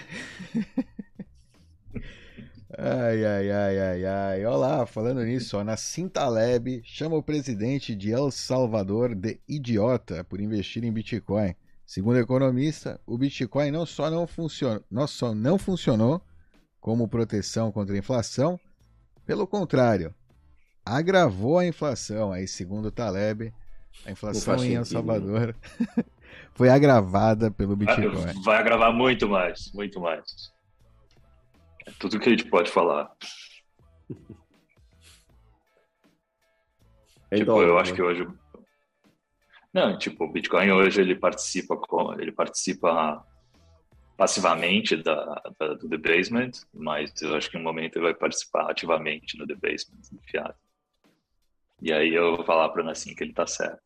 [2.77, 4.47] ai, ai, ai, ai, ai.
[4.47, 10.41] Olá, falando nisso, ó, na Cintaleb chama o presidente de El Salvador de idiota por
[10.41, 11.55] investir em Bitcoin.
[11.87, 16.21] Segundo o economista, o Bitcoin não só não, funciona, não, só não funcionou,
[16.87, 18.61] como proteção contra a inflação.
[19.27, 20.15] Pelo contrário,
[20.85, 22.31] agravou a inflação.
[22.31, 23.53] Aí, segundo o Taleb,
[24.05, 25.57] a inflação em El Salvador
[26.55, 28.41] foi agravada pelo Bitcoin.
[28.45, 30.53] Vai, agravar muito mais, muito mais.
[31.85, 33.11] É tudo que a gente pode falar.
[37.29, 37.97] É tipo, eu acho né?
[37.97, 38.25] que hoje
[39.75, 43.27] não, tipo, o Bitcoin hoje ele participa com, ele participa
[44.17, 48.71] passivamente da, da, do debasement, mas eu acho que em um momento ele vai participar
[48.71, 50.55] ativamente no debasement do fiado.
[51.83, 53.83] E aí eu vou falar para o Nassim que ele está certo.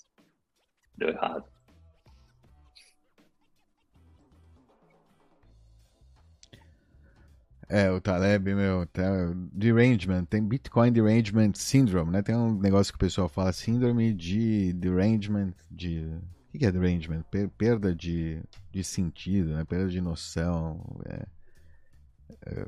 [0.97, 1.45] Deu errado.
[7.69, 9.03] É, o Taleb, meu, tá,
[9.53, 12.21] derangement, tem Bitcoin Derangement Syndrome, né?
[12.21, 16.05] Tem um negócio que o pessoal fala, síndrome de derangement, de
[16.53, 17.23] o que é derangement?
[17.57, 18.41] Perda de,
[18.73, 19.65] de sentido, né?
[19.65, 20.85] Perda de noção.
[21.07, 21.27] É,
[22.47, 22.67] é...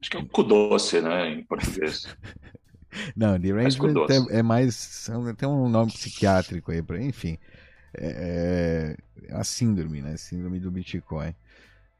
[0.00, 1.30] Acho que é um cu doce, né?
[1.30, 2.06] Em português.
[3.14, 5.08] Não, derangement é, é, mais.
[5.36, 7.38] Tem um nome psiquiátrico aí, pra, enfim.
[7.96, 8.96] É,
[9.28, 10.16] é a síndrome, né?
[10.16, 11.34] Síndrome do Bitcoin.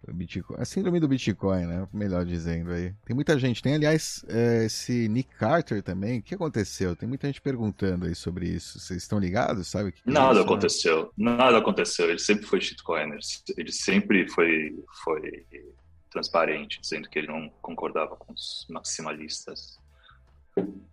[0.08, 1.86] Bitcoin, a síndrome do Bitcoin, né?
[1.92, 2.94] Melhor dizendo aí.
[3.04, 3.62] Tem muita gente.
[3.62, 6.18] Tem, aliás, é, esse Nick Carter também.
[6.18, 6.96] O que aconteceu?
[6.96, 8.80] Tem muita gente perguntando aí sobre isso.
[8.80, 9.68] Vocês estão ligados?
[9.68, 11.12] Sabe que que é Nada é isso, aconteceu.
[11.16, 11.36] Né?
[11.36, 12.08] Nada aconteceu.
[12.08, 13.18] Ele sempre foi shitcoiner.
[13.56, 15.46] Ele sempre foi, foi
[16.10, 19.78] transparente, dizendo que ele não concordava com os maximalistas.
[20.56, 20.84] Entendi.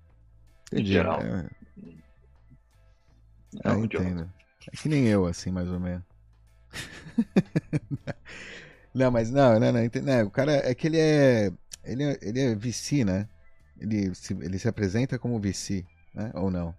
[0.74, 1.22] Em geral.
[1.22, 1.50] É...
[3.63, 4.30] É, ah, entendo.
[4.72, 6.04] É que nem eu, assim, mais ou menos.
[8.97, 11.51] Não, mas não, não, não, não, O cara é que ele é.
[11.83, 13.29] Ele é, ele é VC, né?
[13.79, 16.31] Ele se, ele se apresenta como VC, né?
[16.33, 16.75] Ou não?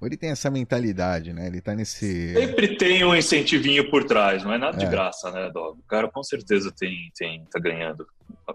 [0.00, 1.48] Ou ele tem essa mentalidade, né?
[1.48, 2.32] Ele tá nesse.
[2.34, 4.84] Sempre tem um incentivinho por trás, não é nada é.
[4.84, 5.80] de graça, né, Dog?
[5.80, 8.06] O cara com certeza tem, tem, tá ganhando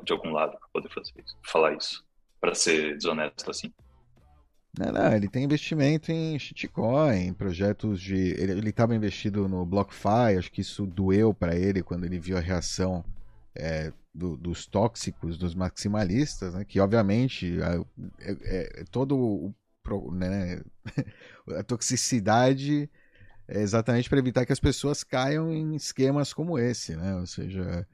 [0.04, 2.04] de algum lado pra poder fazer isso, falar isso.
[2.40, 3.72] para ser desonesto assim.
[4.78, 8.16] Não, não, ele tem investimento em shitcoin, em projetos de.
[8.16, 12.42] Ele estava investido no BlockFi, acho que isso doeu para ele quando ele viu a
[12.42, 13.06] reação
[13.56, 16.66] é, do, dos tóxicos, dos maximalistas, né?
[16.66, 19.54] que obviamente é, é, é todo o.
[20.14, 20.62] Né,
[21.60, 22.90] a toxicidade
[23.48, 27.16] é exatamente para evitar que as pessoas caiam em esquemas como esse, né?
[27.16, 27.88] Ou seja.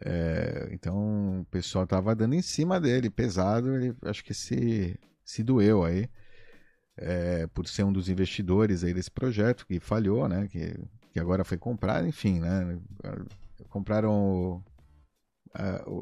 [0.00, 4.96] É, então o pessoal estava dando em cima dele, pesado, ele acho que se
[5.28, 6.08] se doeu aí
[6.96, 10.48] é, por ser um dos investidores aí desse projeto que falhou, né?
[10.48, 10.74] Que,
[11.12, 12.80] que agora foi comprado, enfim, né?
[13.68, 14.64] Compraram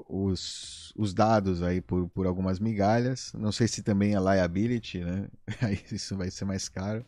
[0.09, 3.33] os, os dados aí por, por algumas migalhas.
[3.35, 5.29] Não sei se também é liability, né?
[5.63, 7.05] Aí isso vai ser mais caro.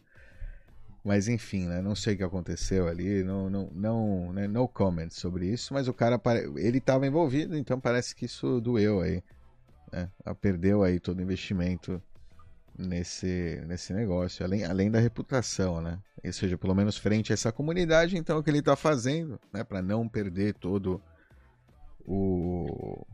[1.05, 1.81] Mas enfim, né?
[1.81, 4.47] Não sei o que aconteceu ali, não, não, não, né?
[4.47, 5.73] no comment sobre isso.
[5.73, 6.21] Mas o cara,
[6.57, 9.23] ele estava envolvido, então parece que isso doeu aí.
[9.93, 10.11] Né?
[10.41, 12.03] Perdeu aí todo o investimento
[12.79, 15.99] nesse, nesse negócio, além, além da reputação, né?
[16.25, 19.65] Ou seja, pelo menos frente a essa comunidade, então o que ele está fazendo, né,
[19.65, 21.03] para não perder todo
[22.05, 23.05] o,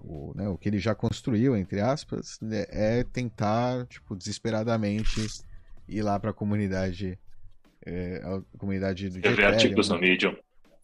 [0.00, 5.26] o, né, o que ele já construiu, entre aspas, né, é tentar, tipo, desesperadamente
[5.88, 7.18] ir lá para a comunidade,
[7.84, 10.36] é, a comunidade do Escrever artigos no Medium.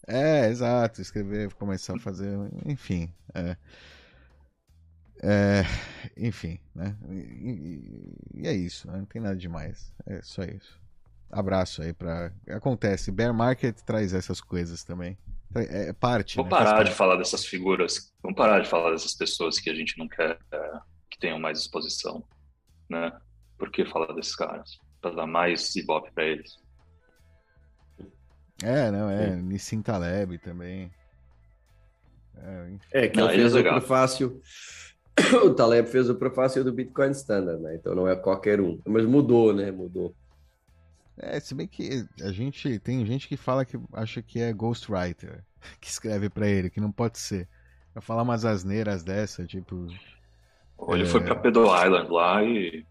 [0.06, 2.30] É, exato, escrever, começar a fazer,
[2.64, 3.56] enfim, é.
[5.22, 5.62] É,
[6.16, 6.96] enfim, né?
[7.10, 8.98] E, e, é isso, né?
[8.98, 9.92] não tem nada demais.
[10.06, 10.78] É só isso.
[11.30, 15.18] Abraço aí para Acontece, bear market traz essas coisas também.
[15.54, 16.36] É, é parte.
[16.36, 16.58] Vamos né?
[16.58, 18.12] parar de falar dessas figuras.
[18.22, 20.72] Vamos parar de falar dessas pessoas que a gente não quer é,
[21.10, 22.22] que tenham mais exposição,
[22.88, 23.12] né?
[23.58, 24.78] Por que falar desses caras?
[25.00, 26.56] Para dar mais ibope para eles.
[28.62, 29.34] É, não, é.
[29.36, 30.90] Nissim Taleb também.
[32.92, 34.42] É, é que não, ele fez é o prefácio
[35.44, 37.76] o Taleb fez o prefácio do Bitcoin Standard, né?
[37.76, 38.78] Então não é qualquer um.
[38.86, 39.70] Mas mudou, né?
[39.70, 40.14] Mudou.
[41.18, 45.42] É, se bem que a gente tem gente que fala que acha que é ghostwriter
[45.80, 47.48] que escreve para ele, que não pode ser.
[47.94, 49.86] Vai falar umas asneiras dessa, tipo.
[50.76, 51.06] Ou ele é...
[51.06, 52.84] foi pra Pedro Island lá e.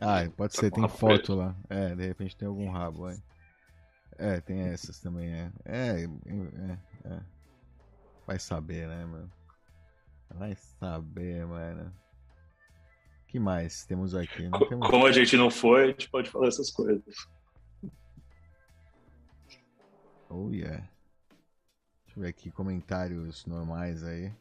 [0.00, 1.56] Ah, pode tá ser, tem foto lá.
[1.68, 3.18] É, de repente tem algum rabo aí.
[4.18, 5.50] É, tem essas também, é.
[5.64, 6.78] É, é,
[7.12, 7.20] é.
[8.26, 9.30] Vai saber, né, mano?
[10.34, 11.92] Vai saber, mano.
[13.22, 14.48] O que mais temos aqui?
[14.68, 14.90] Temos...
[14.90, 17.14] Como a gente não foi, a gente pode falar essas coisas.
[20.28, 20.88] Oh, yeah.
[22.04, 24.32] Deixa eu ver aqui comentários normais aí.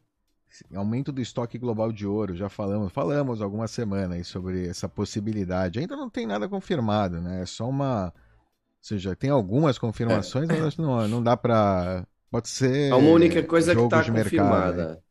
[0.73, 5.79] Aumento do estoque global de ouro, já falamos, falamos algumas semanas aí sobre essa possibilidade.
[5.79, 7.41] Ainda não tem nada confirmado, né?
[7.41, 8.05] É só uma.
[8.05, 8.13] Ou
[8.81, 10.59] seja, tem algumas confirmações, é.
[10.59, 12.07] mas não, não dá pra.
[12.31, 12.91] Pode ser.
[12.91, 14.77] É uma única coisa que está confirmada.
[14.77, 15.04] Mercado,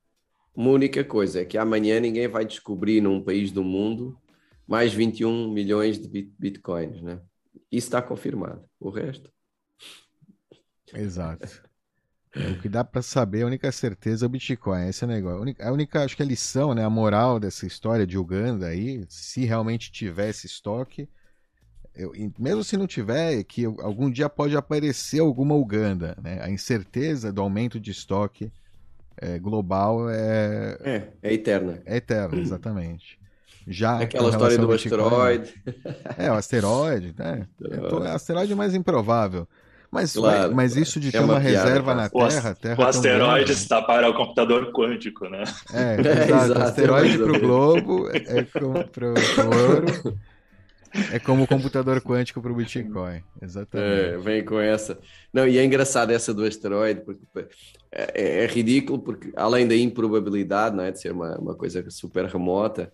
[0.55, 4.19] uma única coisa, é que amanhã ninguém vai descobrir num país do mundo
[4.67, 7.21] mais 21 milhões de bitcoins, né?
[7.71, 8.65] Isso está confirmado.
[8.79, 9.31] O resto.
[10.95, 11.63] Exato.
[12.35, 15.11] É, o que dá para saber, a única certeza é o Bitcoin, esse é o
[15.11, 15.39] negócio.
[15.39, 18.69] A única, a única, acho que a lição, né, a moral dessa história de Uganda
[18.69, 21.09] aí, se realmente tivesse estoque,
[21.95, 26.43] eu, mesmo se não tiver, é que algum dia pode aparecer alguma Uganda, né?
[26.43, 28.53] A incerteza do aumento de estoque
[29.17, 30.79] é, global é...
[30.83, 31.09] é.
[31.23, 31.83] É eterna.
[31.85, 33.19] É eterna, exatamente.
[33.67, 35.55] Já Aquela história do asteroide.
[36.19, 37.47] É, o asteroide, né?
[37.63, 39.49] É, o asteroide é mais improvável.
[39.91, 42.85] Mas, claro, mas isso de é ter uma, uma reserva na Terra, o, Terra o
[42.85, 45.45] asteroide está para o computador quântico, né?
[45.73, 46.45] É, é exato.
[46.45, 46.63] exato.
[46.63, 50.19] Asteroide para o globo é para o ouro.
[51.13, 54.15] É como o computador quântico para o Bitcoin, exatamente.
[54.15, 54.99] É, vem com essa.
[55.33, 57.21] Não, e é engraçado essa do asteroide, porque
[57.95, 61.85] é, é, é, ridículo, porque além da improbabilidade, não é, de ser uma, uma coisa
[61.91, 62.93] super remota,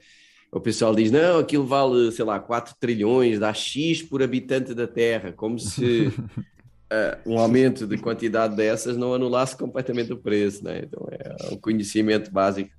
[0.53, 4.87] o pessoal diz, não, aquilo vale, sei lá, 4 trilhões, dá X por habitante da
[4.87, 10.83] Terra, como se uh, um aumento de quantidade dessas não anulasse completamente o preço, né?
[10.85, 12.71] Então é um conhecimento básico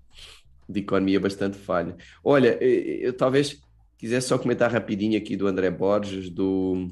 [0.67, 1.95] de economia bastante falho.
[2.23, 3.61] Olha, eu, eu talvez
[4.01, 6.89] Quisesse só comentar rapidinho aqui do André Borges, do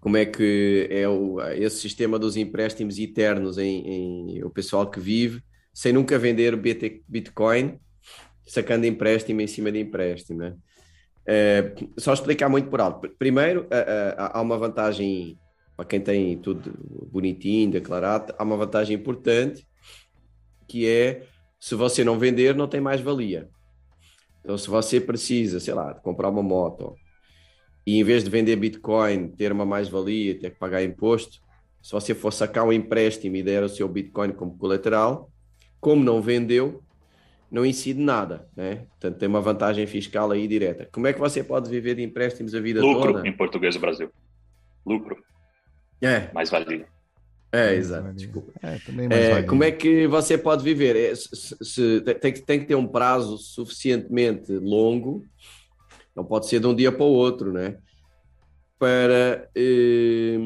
[0.00, 4.98] como é que é o, esse sistema dos empréstimos eternos em, em, o pessoal que
[4.98, 6.56] vive sem nunca vender
[7.06, 7.78] Bitcoin,
[8.46, 10.40] sacando empréstimo em cima de empréstimo.
[10.40, 10.56] Né?
[11.26, 13.08] É, só explicar muito por alto.
[13.18, 13.66] Primeiro,
[14.16, 15.38] há uma vantagem
[15.76, 16.72] para quem tem tudo
[17.10, 19.66] bonitinho, declarado, há uma vantagem importante
[20.66, 21.26] que é
[21.58, 23.48] se você não vender, não tem mais valia.
[24.40, 26.94] Então, se você precisa, sei lá, de comprar uma moto
[27.86, 31.40] e em vez de vender Bitcoin, ter uma mais-valia, ter que pagar imposto,
[31.82, 35.30] se você for sacar um empréstimo e der o seu Bitcoin como colateral,
[35.80, 36.82] como não vendeu,
[37.50, 38.86] não incide nada, né?
[38.90, 40.88] Portanto, tem uma vantagem fiscal aí direta.
[40.92, 43.12] Como é que você pode viver de empréstimos a vida Lucro, toda?
[43.14, 44.10] Lucro, em português do Brasil.
[44.86, 45.16] Lucro.
[46.00, 46.30] É.
[46.32, 46.86] Mais valia.
[47.52, 48.52] É, exato, desculpa.
[48.62, 50.94] É, é, como é que você pode viver?
[50.94, 55.24] É, se, se, tem, tem, que ter um prazo suficientemente longo,
[56.20, 57.78] não pode ser de um dia para o outro, né?
[58.78, 60.38] Para, eh,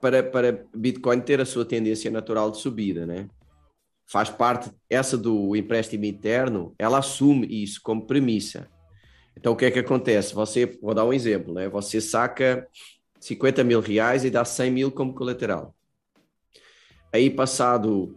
[0.00, 3.28] para, para Bitcoin ter a sua tendência natural de subida, né?
[4.06, 8.68] Faz parte, essa do empréstimo interno, ela assume isso como premissa.
[9.36, 10.34] Então, o que é que acontece?
[10.34, 11.68] Você, vou dar um exemplo, né?
[11.70, 12.68] Você saca
[13.18, 15.74] 50 mil reais e dá 100 mil como colateral.
[17.12, 18.14] Aí, passado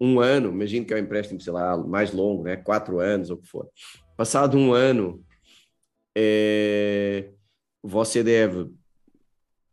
[0.00, 2.56] um ano, imagino que é um empréstimo, sei lá, mais longo, né?
[2.56, 3.68] Quatro anos, ou o que for.
[4.16, 5.24] Passado um ano,
[6.20, 7.30] é,
[7.80, 8.68] você deve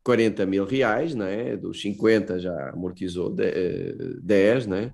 [0.04, 1.58] 40 mil reais, né?
[1.58, 3.36] Dos 50 já amortizou
[4.22, 4.94] 10, né?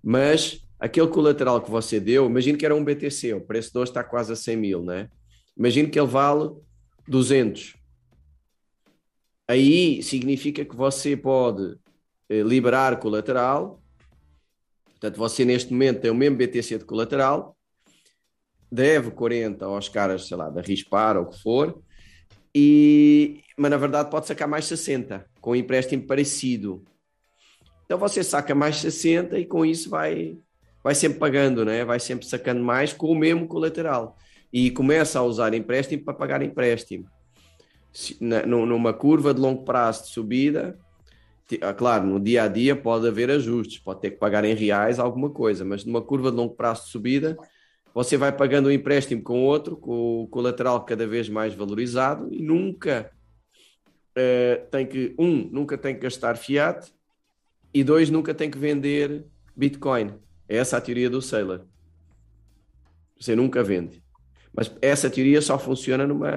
[0.00, 3.90] Mas aquele colateral que você deu, imagine que era um BTC, o preço de hoje
[3.90, 5.10] está quase a 100 mil, né?
[5.56, 6.52] Imagine que ele vale
[7.08, 7.74] 200.
[9.48, 11.76] Aí significa que você pode
[12.28, 13.82] eh, liberar colateral.
[14.84, 17.57] Portanto, você neste momento tem o mesmo BTC de colateral,
[18.70, 21.82] deve 40 aos caras, sei lá, da Rispar ou o que for,
[22.54, 26.84] e, mas na verdade pode sacar mais 60 com um empréstimo parecido.
[27.84, 30.36] Então você saca mais 60 e com isso vai,
[30.82, 31.84] vai sempre pagando, né?
[31.84, 34.16] vai sempre sacando mais com o mesmo colateral.
[34.52, 37.06] E começa a usar empréstimo para pagar empréstimo.
[38.20, 40.78] Na, numa curva de longo prazo de subida,
[41.62, 44.98] ah, claro, no dia a dia pode haver ajustes, pode ter que pagar em reais
[44.98, 47.38] alguma coisa, mas numa curva de longo prazo de subida,
[47.98, 52.40] você vai pagando um empréstimo com outro, com o colateral cada vez mais valorizado e
[52.40, 53.10] nunca
[54.16, 56.92] uh, tem que, um, nunca tem que gastar fiat
[57.74, 59.24] e dois, nunca tem que vender
[59.56, 60.14] Bitcoin.
[60.48, 61.62] É essa a teoria do Sailor.
[63.18, 64.00] Você nunca vende.
[64.54, 66.30] Mas essa teoria só funciona numa,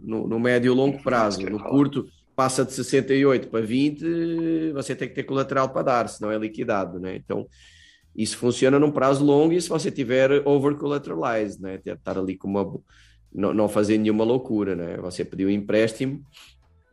[0.00, 1.40] no, no médio e longo prazo.
[1.48, 6.30] No curto, passa de 68 para 20, você tem que ter colateral para dar, senão
[6.30, 7.00] é liquidado.
[7.00, 7.16] Né?
[7.16, 7.46] Então,
[8.16, 11.78] isso funciona num prazo longo e se você tiver over collateralized, né?
[11.84, 12.80] estar ali com uma.
[13.32, 14.96] Não, não fazer nenhuma loucura, né?
[14.98, 16.24] Você pediu um empréstimo,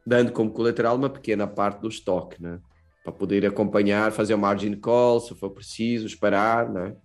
[0.05, 2.59] dando como colateral uma pequena parte do estoque, né?
[3.01, 6.97] Para poder acompanhar, fazer o margin call, se for preciso, esperar, né?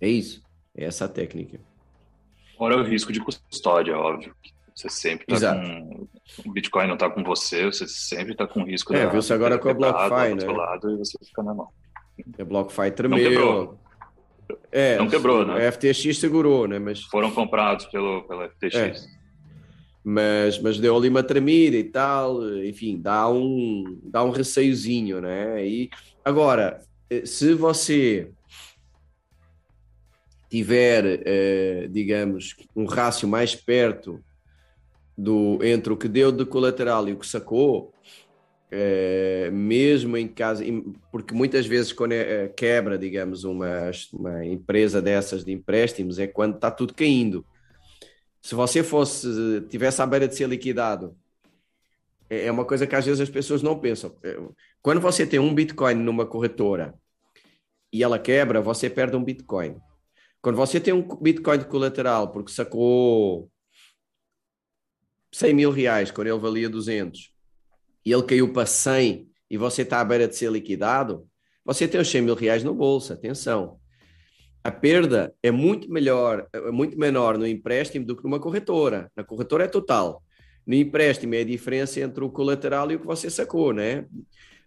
[0.00, 0.42] É isso.
[0.74, 1.60] É essa a técnica.
[2.56, 4.34] Fora o risco de custódia, óbvio.
[4.74, 6.08] Você sempre está com.
[6.46, 8.94] O Bitcoin não está com você, você sempre está com risco.
[8.94, 10.52] É, viu-se agora com a BlockFi, né?
[10.52, 11.68] Lado, e você fica na mão.
[12.38, 13.18] A BlockFi tremeu.
[13.18, 13.80] Não quebrou.
[14.70, 15.66] É, não quebrou, né?
[15.66, 16.78] A FTX segurou, né?
[16.78, 17.02] Mas...
[17.02, 18.74] Foram comprados pelo, pela FTX.
[18.74, 18.94] É.
[20.04, 25.66] Mas, mas deu ali uma tremida e tal, enfim, dá um, dá um receiozinho, né?
[25.66, 25.90] E
[26.24, 26.80] agora,
[27.24, 28.30] se você
[30.48, 34.22] tiver, eh, digamos, um rácio mais perto
[35.18, 37.92] do entre o que deu de colateral e o que sacou,
[38.70, 40.64] é, mesmo em casa,
[41.12, 46.26] porque muitas vezes quando é, é, quebra, digamos, uma, uma empresa dessas de empréstimos é
[46.26, 47.46] quando está tudo caindo.
[48.40, 49.28] Se você fosse,
[49.68, 51.16] tivesse à beira de ser liquidado,
[52.28, 54.16] é, é uma coisa que às vezes as pessoas não pensam.
[54.22, 54.36] É,
[54.82, 56.94] quando você tem um Bitcoin numa corretora
[57.92, 59.76] e ela quebra, você perde um Bitcoin.
[60.42, 63.50] Quando você tem um Bitcoin de colateral porque sacou
[65.32, 67.35] 100 mil reais quando ele valia 200
[68.06, 71.26] e ele caiu para 100 e você está à beira de ser liquidado,
[71.64, 73.78] você tem os 100 mil reais no bolso, atenção.
[74.62, 79.10] A perda é muito melhor, é muito menor no empréstimo do que numa corretora.
[79.16, 80.22] Na corretora é total.
[80.64, 84.06] No empréstimo é a diferença entre o colateral e o que você sacou, né?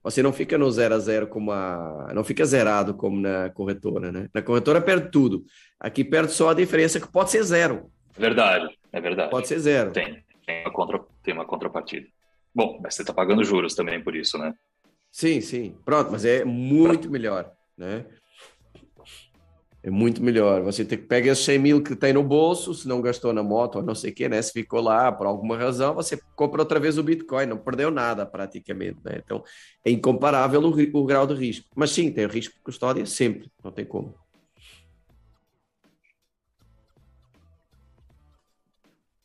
[0.03, 4.11] Você não fica no zero a zero como a, não fica zerado como na corretora,
[4.11, 4.29] né?
[4.33, 5.43] Na corretora perde tudo.
[5.79, 7.89] Aqui perde só a diferença que pode ser zero.
[8.17, 9.29] Verdade, é verdade.
[9.29, 9.91] Pode ser zero.
[9.91, 12.07] Tem, tem uma, contra, tem uma contrapartida.
[12.53, 14.53] Bom, mas você está pagando juros também por isso, né?
[15.11, 15.75] Sim, sim.
[15.85, 18.05] Pronto, mas é muito melhor, né?
[19.81, 20.61] É muito melhor.
[20.63, 23.41] Você tem que pegar esses 100 mil que tem no bolso, se não gastou na
[23.41, 24.41] moto ou não sei o quê, né?
[24.41, 28.25] Se ficou lá por alguma razão, você compra outra vez o Bitcoin, não perdeu nada
[28.25, 29.21] praticamente, né?
[29.23, 29.41] Então
[29.85, 31.69] é incomparável o, o grau de risco.
[31.75, 34.13] Mas sim, tem o risco de custódia sempre, não tem como.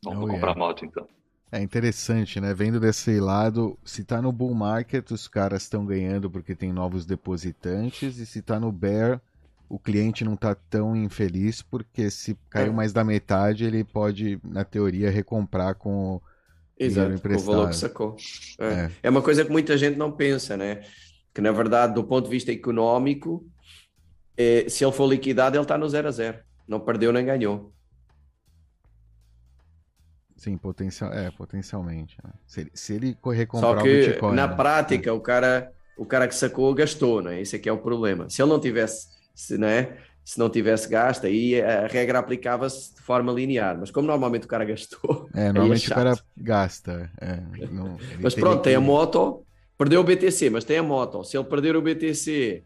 [0.05, 0.59] Vamos oh, comprar yeah.
[0.59, 1.09] moto então.
[1.55, 2.53] É interessante, né?
[2.53, 7.07] Vendo desse lado, se tá no bull market, os caras estão ganhando porque tem novos
[7.07, 9.21] depositantes, e se tá no bear,
[9.69, 12.75] o cliente não tá tão infeliz porque se caiu é.
[12.75, 16.23] mais da metade, ele pode, na teoria, recomprar com o
[16.77, 17.49] Exato, emprestado.
[17.49, 18.17] o valor que sacou.
[18.59, 18.65] É.
[18.67, 18.91] É.
[19.05, 20.83] é uma coisa que muita gente não pensa, né?
[21.33, 23.47] Que na verdade, do ponto de vista econômico,
[24.37, 26.39] é, se ele for liquidado, ele está no zero a zero.
[26.67, 27.73] Não perdeu nem ganhou.
[30.45, 32.19] Sim, potencial, é, potencialmente.
[32.23, 32.31] Né?
[32.47, 34.35] Se, ele, se ele recomprar Só que, o Bitcoin...
[34.35, 34.55] Na né?
[34.55, 35.13] prática, é.
[35.13, 37.41] o, cara, o cara que sacou gastou, né?
[37.41, 38.29] Esse aqui é o problema.
[38.29, 39.97] Se ele não tivesse, se, né?
[40.23, 43.79] se não tivesse gasto, aí a regra aplicava-se de forma linear.
[43.79, 45.31] Mas como normalmente o cara gastou...
[45.35, 47.11] É, é normalmente é o cara gasta.
[47.19, 47.41] É,
[47.71, 48.65] não, mas pronto, que...
[48.65, 49.47] tem a moto,
[49.79, 51.25] perdeu o BTC, mas tem a moto.
[51.25, 52.63] Se ele perder o BTC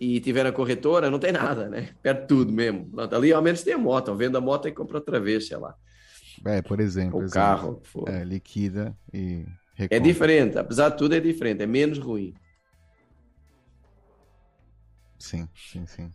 [0.00, 1.90] e tiver a corretora, não tem nada, né?
[2.02, 2.90] Perde tudo mesmo.
[3.12, 4.16] Ali ao menos tem a moto.
[4.16, 5.74] Vende a moto e compra outra vez, sei lá.
[6.44, 7.26] É, por exemplo.
[7.26, 7.80] O carro.
[8.06, 9.98] É, liquida e recompra.
[9.98, 12.34] É diferente, apesar de tudo é diferente, é menos ruim.
[15.18, 16.12] Sim, sim, sim.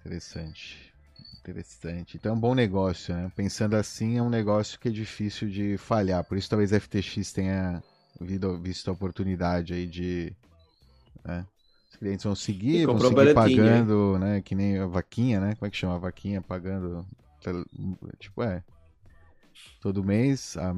[0.00, 0.92] Interessante.
[1.40, 2.16] Interessante.
[2.16, 3.30] Então é um bom negócio, né?
[3.34, 6.24] Pensando assim, é um negócio que é difícil de falhar.
[6.24, 7.82] Por isso talvez a FTX tenha
[8.62, 10.34] visto a oportunidade aí de
[11.24, 11.46] né,
[11.90, 14.42] Os clientes vão seguir, vão seguir baratinho, pagando, né?
[14.42, 15.54] Que nem a vaquinha, né?
[15.56, 16.42] Como é que chama a vaquinha?
[16.42, 17.06] Pagando.
[18.18, 18.62] Tipo, é.
[19.80, 20.74] Todo mês a-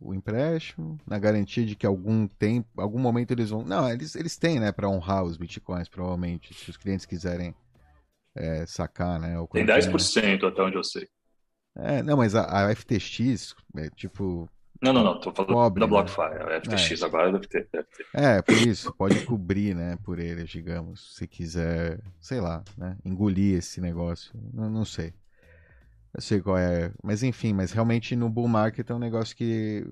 [0.00, 3.64] o empréstimo, na garantia de que algum tempo, algum momento eles vão.
[3.64, 7.54] Não, eles, eles têm, né, para honrar os bitcoins, provavelmente, se os clientes quiserem
[8.34, 9.38] é, sacar, né?
[9.38, 11.08] ou Tem quando 10% até onde eu sei.
[11.76, 14.48] É, não, mas a, a FTX, é, tipo,
[14.80, 15.20] Não, não, não.
[15.20, 15.86] Tô falando Cobre, da né?
[15.86, 16.20] BlockFi.
[16.22, 17.68] A FTX agora deve ter.
[17.72, 18.06] Deve ter.
[18.12, 23.58] É, por isso, pode cobrir, né, por eles, digamos, se quiser, sei lá, né, engolir
[23.58, 25.12] esse negócio, não, não sei.
[26.14, 29.84] Eu sei qual é, mas enfim, mas realmente no bull market é um negócio que,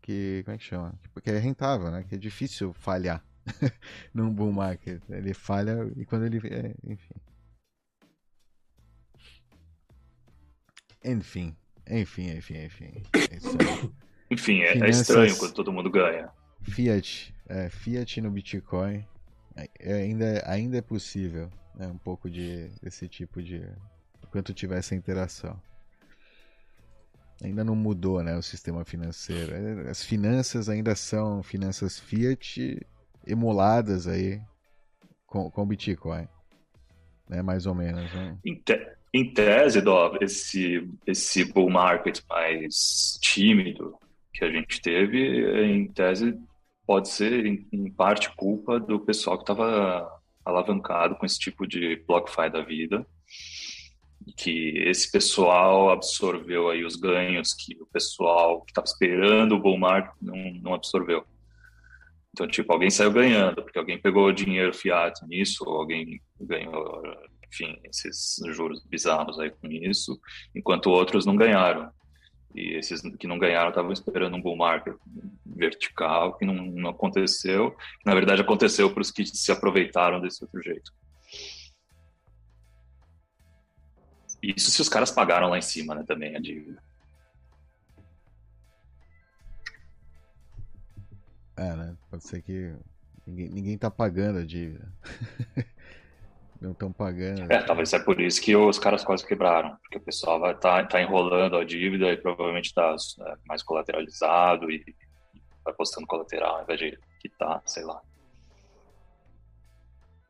[0.00, 0.98] que, como é que chama?
[1.22, 3.22] Que é rentável, né, que é difícil falhar
[4.14, 7.14] num bull market, ele falha e quando ele, é, enfim.
[11.04, 11.56] Enfim,
[11.88, 13.90] enfim, enfim, enfim, é.
[14.30, 16.30] Enfim, é, é Finanças- estranho quando todo mundo ganha.
[16.62, 19.04] Fiat, é, Fiat no Bitcoin
[19.56, 23.62] é, é ainda, ainda é possível, né, um pouco de desse tipo de
[24.30, 25.60] enquanto tiver essa interação.
[27.42, 29.52] Ainda não mudou, né, o sistema financeiro.
[29.54, 32.86] É, As finanças ainda são finanças Fiat
[33.26, 34.40] emuladas aí
[35.26, 36.28] com, com Bitcoin,
[37.28, 38.12] né, mais ou menos.
[38.12, 38.38] Né?
[38.44, 43.96] Em, te- em tese, Dó, esse, esse bull market mais tímido
[44.32, 46.38] que a gente teve, em tese,
[46.86, 50.08] pode ser, em, em parte, culpa do pessoal que estava
[50.44, 53.04] alavancado com esse tipo de BlockFi da vida.
[54.36, 59.78] Que esse pessoal absorveu aí os ganhos que o pessoal que estava esperando o bull
[59.78, 61.24] market não, não absorveu.
[62.32, 67.02] Então, tipo, alguém saiu ganhando, porque alguém pegou dinheiro fiat nisso, ou alguém ganhou,
[67.52, 70.18] enfim, esses juros bizarros aí com isso,
[70.54, 71.90] enquanto outros não ganharam.
[72.54, 74.94] E esses que não ganharam estavam esperando um bull market
[75.44, 77.76] vertical, que não, não aconteceu.
[78.04, 80.92] Na verdade, aconteceu para os que se aproveitaram desse outro jeito.
[84.42, 86.82] Isso se os caras pagaram lá em cima, né, também, a dívida.
[91.56, 91.96] É, né?
[92.10, 92.74] Pode ser que
[93.26, 94.90] ninguém, ninguém tá pagando a dívida.
[96.60, 97.50] não estão pagando.
[97.50, 100.86] É, talvez é por isso que os caras quase quebraram, porque o pessoal vai estar
[100.86, 102.94] tá, enrolando a dívida e provavelmente está
[103.46, 104.84] mais colateralizado e
[105.64, 108.00] vai postando colateral ao invés de quitar, sei lá.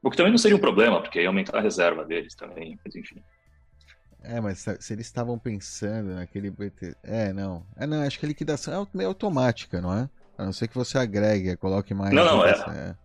[0.02, 2.94] O que também não seria um problema, porque ia aumentar a reserva deles também, mas
[2.94, 3.22] enfim.
[4.23, 6.95] É, mas se eles estavam pensando naquele BT.
[7.03, 7.64] É, não.
[7.77, 10.09] É, não, acho que a liquidação é meio automática, não é?
[10.37, 12.12] A não ser que você agregue, coloque mais.
[12.12, 12.51] Não, não, é.
[12.51, 12.97] é.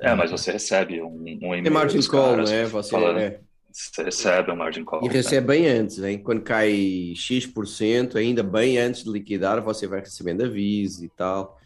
[0.00, 2.64] É, mas você recebe um, um e-mail Tem margin dos call, caras né?
[2.64, 3.38] Você, falando, é.
[3.70, 5.04] você recebe um margin call.
[5.04, 5.12] E né?
[5.12, 6.16] recebe bem antes, né?
[6.18, 11.58] Quando cai X%, ainda bem antes de liquidar, você vai recebendo aviso e tal.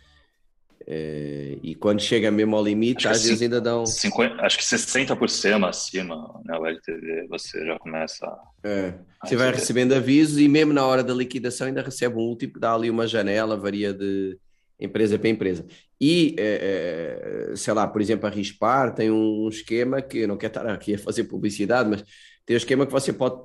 [0.87, 3.85] É, e quando chega mesmo ao limite, Acho às vezes ainda dão.
[3.85, 9.95] 50, acho que 60% acima, o LTV, você já começa a É, você vai recebendo
[9.95, 13.57] avisos e mesmo na hora da liquidação ainda recebe um último, dá ali uma janela,
[13.57, 14.39] varia de
[14.81, 15.67] empresa para empresa.
[16.01, 20.37] E, é, é, sei lá, por exemplo, a Rispar tem um esquema que, eu não
[20.37, 22.05] quero estar aqui a fazer publicidade, mas
[22.47, 23.43] tem um esquema que você pode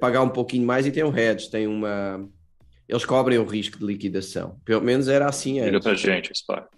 [0.00, 2.28] pagar um pouquinho mais e tem um hedge, tem uma...
[2.88, 4.58] Eles cobrem o risco de liquidação.
[4.64, 5.82] Pelo menos era assim Liga antes.
[5.84, 6.68] pra gente, Spar.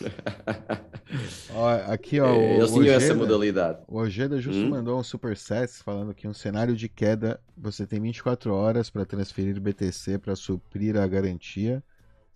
[1.88, 2.26] Aqui, ó.
[2.26, 3.78] É, o, Eles o tinham essa Ojeda- modalidade.
[3.88, 4.70] O Ojeda justo Hum?
[4.70, 9.60] mandou um superset falando que um cenário de queda você tem 24 horas para transferir
[9.60, 11.82] BTC para suprir a garantia.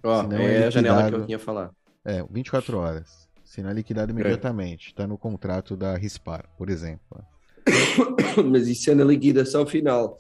[0.03, 1.75] Ó, é é a janela que eu tinha falado.
[2.05, 3.29] É, 24 horas.
[3.45, 4.89] Se não é liquidado imediatamente.
[4.89, 7.25] Está no contrato da Rispar, por exemplo.
[8.51, 10.17] Mas isso é na liquidação final.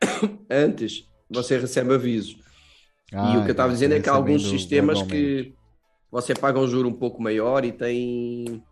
[0.50, 2.36] Antes, você recebe avisos.
[3.20, 5.54] e Ah, o que eu estava então, dizendo é que há alguns sistemas que
[6.10, 8.64] você paga um juro um pouco maior e tem,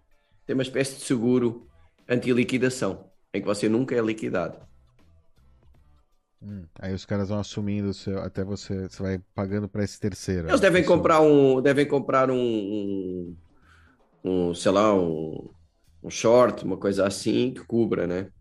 [0.46, 1.68] tem uma espécie de seguro
[2.08, 4.60] anti-liquidação, em que você nunca é liquidado.
[6.42, 10.48] Hum, Aí os caras vão assumindo seu, até você, você vai pagando para esse terceiro.
[10.48, 10.60] Eles né?
[10.60, 10.84] devem Pessoa.
[10.84, 13.36] comprar um, devem comprar um, um,
[14.24, 15.54] um, sei lá, um,
[16.02, 18.32] um short, uma coisa assim que cubra, né?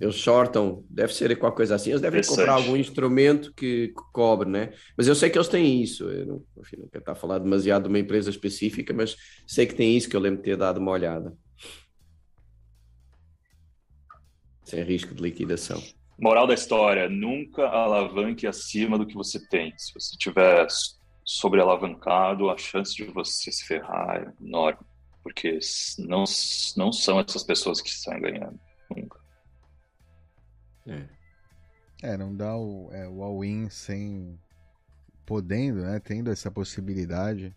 [0.00, 1.90] Eles shortam, deve ser qualquer coisa assim.
[1.90, 4.72] Eles devem comprar algum instrumento que, que cobre, né?
[4.96, 6.08] Mas eu sei que eles têm isso.
[6.08, 9.16] Eu não, enfim, não quero estar a falar demasiado de uma empresa específica, mas
[9.46, 11.36] sei que tem isso que eu lembro de ter dado uma olhada.
[14.64, 15.82] Sem risco de liquidação.
[16.18, 19.76] Moral da história, nunca alavanque acima do que você tem.
[19.76, 20.66] Se você tiver
[21.24, 24.78] sobre alavancado, a chance de você se ferrar é enorme,
[25.22, 25.58] porque
[25.98, 26.24] não,
[26.76, 28.58] não são essas pessoas que saem ganhando,
[28.94, 29.23] nunca.
[30.86, 31.08] É.
[32.02, 34.38] É, não dá o, é, o all-in sem,
[35.24, 37.54] podendo, né, tendo essa possibilidade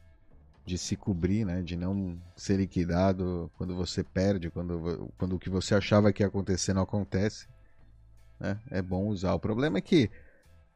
[0.66, 5.50] de se cobrir, né, de não ser liquidado quando você perde, quando, quando o que
[5.50, 7.48] você achava que ia acontecer não acontece,
[8.40, 9.34] né, é bom usar.
[9.34, 10.10] O problema é que,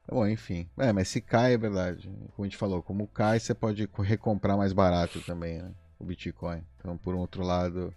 [0.09, 3.53] bom, enfim, é, mas se cai é verdade, como a gente falou, como cai você
[3.53, 6.61] pode recomprar mais barato também, né, o Bitcoin.
[6.77, 7.93] Então, por um outro lado,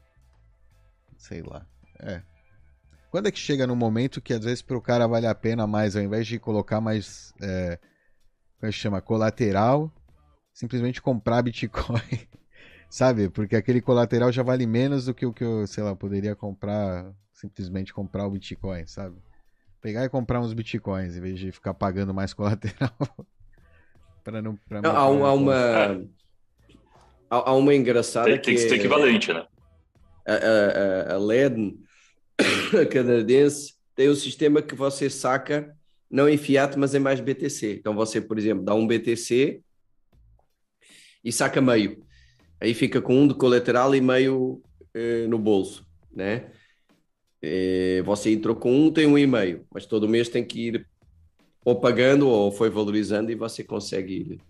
[1.16, 1.66] sei lá,
[1.98, 2.22] é.
[3.14, 5.68] Quando é que chega no momento que às vezes para o cara vale a pena
[5.68, 7.78] mais, ao invés de colocar mais, é,
[8.58, 9.88] como é que chama, colateral,
[10.52, 12.00] simplesmente comprar Bitcoin,
[12.90, 13.28] sabe?
[13.28, 17.14] Porque aquele colateral já vale menos do que o que eu, sei lá, poderia comprar,
[17.32, 19.14] simplesmente comprar o Bitcoin, sabe?
[19.80, 22.90] Pegar e comprar uns Bitcoins em vez de ficar pagando mais colateral.
[24.24, 26.08] para não, pra não, há, há uma
[27.30, 29.46] há, uma engraçada tem, que tem que ser equivalente, né?
[30.26, 31.83] A, a, a LED a
[32.90, 35.76] canadense tem um sistema que você saca
[36.10, 37.76] não em fiat, mas em mais BTC.
[37.78, 39.62] Então você, por exemplo, dá um BTC
[41.24, 42.04] e saca meio.
[42.60, 44.62] Aí fica com um de colateral e meio
[44.92, 46.50] eh, no bolso, né?
[47.42, 50.86] Eh, você entrou com um, tem um e meio, mas todo mês tem que ir
[51.64, 54.40] ou pagando ou foi valorizando e você consegue ir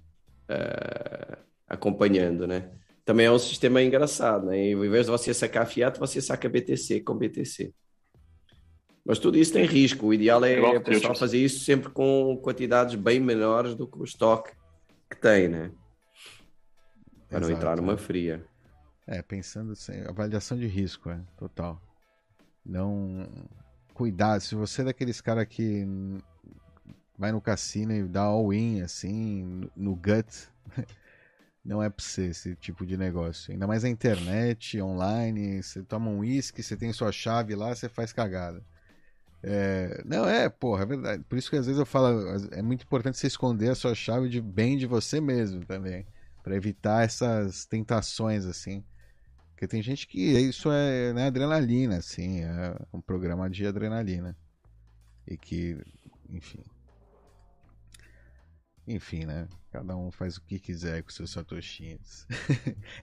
[0.50, 2.70] uh, acompanhando, né?
[3.04, 4.58] Também é um sistema engraçado, né?
[4.58, 7.72] Em vez de você sacar fiat, você saca BTC com BTC.
[9.04, 10.06] Mas tudo isso tem risco.
[10.06, 13.98] O ideal é, é o pessoal fazer isso sempre com quantidades bem menores do que
[13.98, 14.52] o estoque
[15.10, 15.70] que tem, né?
[17.28, 18.42] Para não entrar numa fria.
[19.06, 21.78] É, pensando assim, avaliação de risco, é, total.
[22.64, 23.28] Não.
[23.92, 25.86] Cuidado, se você é daqueles caras que
[27.18, 30.48] vai no cassino e dá all-in, assim, no gut,
[31.64, 33.52] não é pra você esse tipo de negócio.
[33.52, 37.88] Ainda mais na internet, online, você toma um uísque, você tem sua chave lá, você
[37.88, 38.62] faz cagada.
[39.42, 41.24] É, não, é, porra, é verdade.
[41.24, 44.28] Por isso que às vezes eu falo, é muito importante você esconder a sua chave
[44.28, 46.06] de bem de você mesmo também
[46.42, 48.84] para evitar essas tentações assim.
[49.50, 54.36] Porque tem gente que isso é né, adrenalina, assim, é um programa de adrenalina.
[55.26, 55.78] E que,
[56.28, 56.62] enfim.
[58.86, 59.48] Enfim, né?
[59.72, 62.26] Cada um faz o que quiser com seus satoshinhos.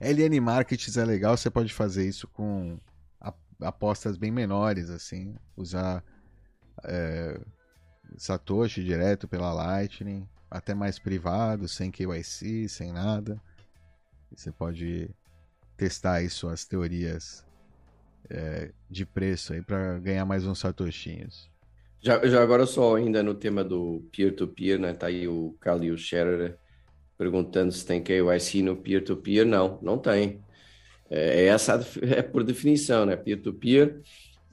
[0.00, 2.78] LN Markets é legal, você pode fazer isso com
[3.60, 5.34] apostas bem menores, assim.
[5.56, 6.04] Usar
[6.84, 7.40] é,
[8.16, 13.40] Satoshi direto pela Lightning até mais privado, sem KYC, sem nada.
[14.30, 15.10] Você pode
[15.76, 17.44] testar aí suas teorias
[18.30, 21.51] é, de preço aí para ganhar mais uns satoshinhos.
[22.02, 24.92] Já, já agora só ainda no tema do peer-to-peer, -peer, né?
[24.92, 25.56] Tá aí o
[25.96, 26.58] Scherer
[27.16, 29.46] perguntando se tem KYC no peer-to-peer.
[29.46, 29.48] -peer.
[29.48, 30.42] Não, não tem.
[31.08, 33.16] É, é essa é por definição, né?
[33.16, 34.02] Peer-to-peer, -peer,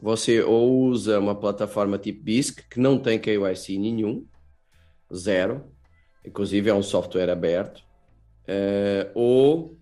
[0.01, 4.25] você ou usa uma plataforma tipo BISC, que não tem KYC nenhum,
[5.13, 5.65] zero,
[6.25, 7.83] inclusive é um software aberto,
[8.47, 9.77] é, ou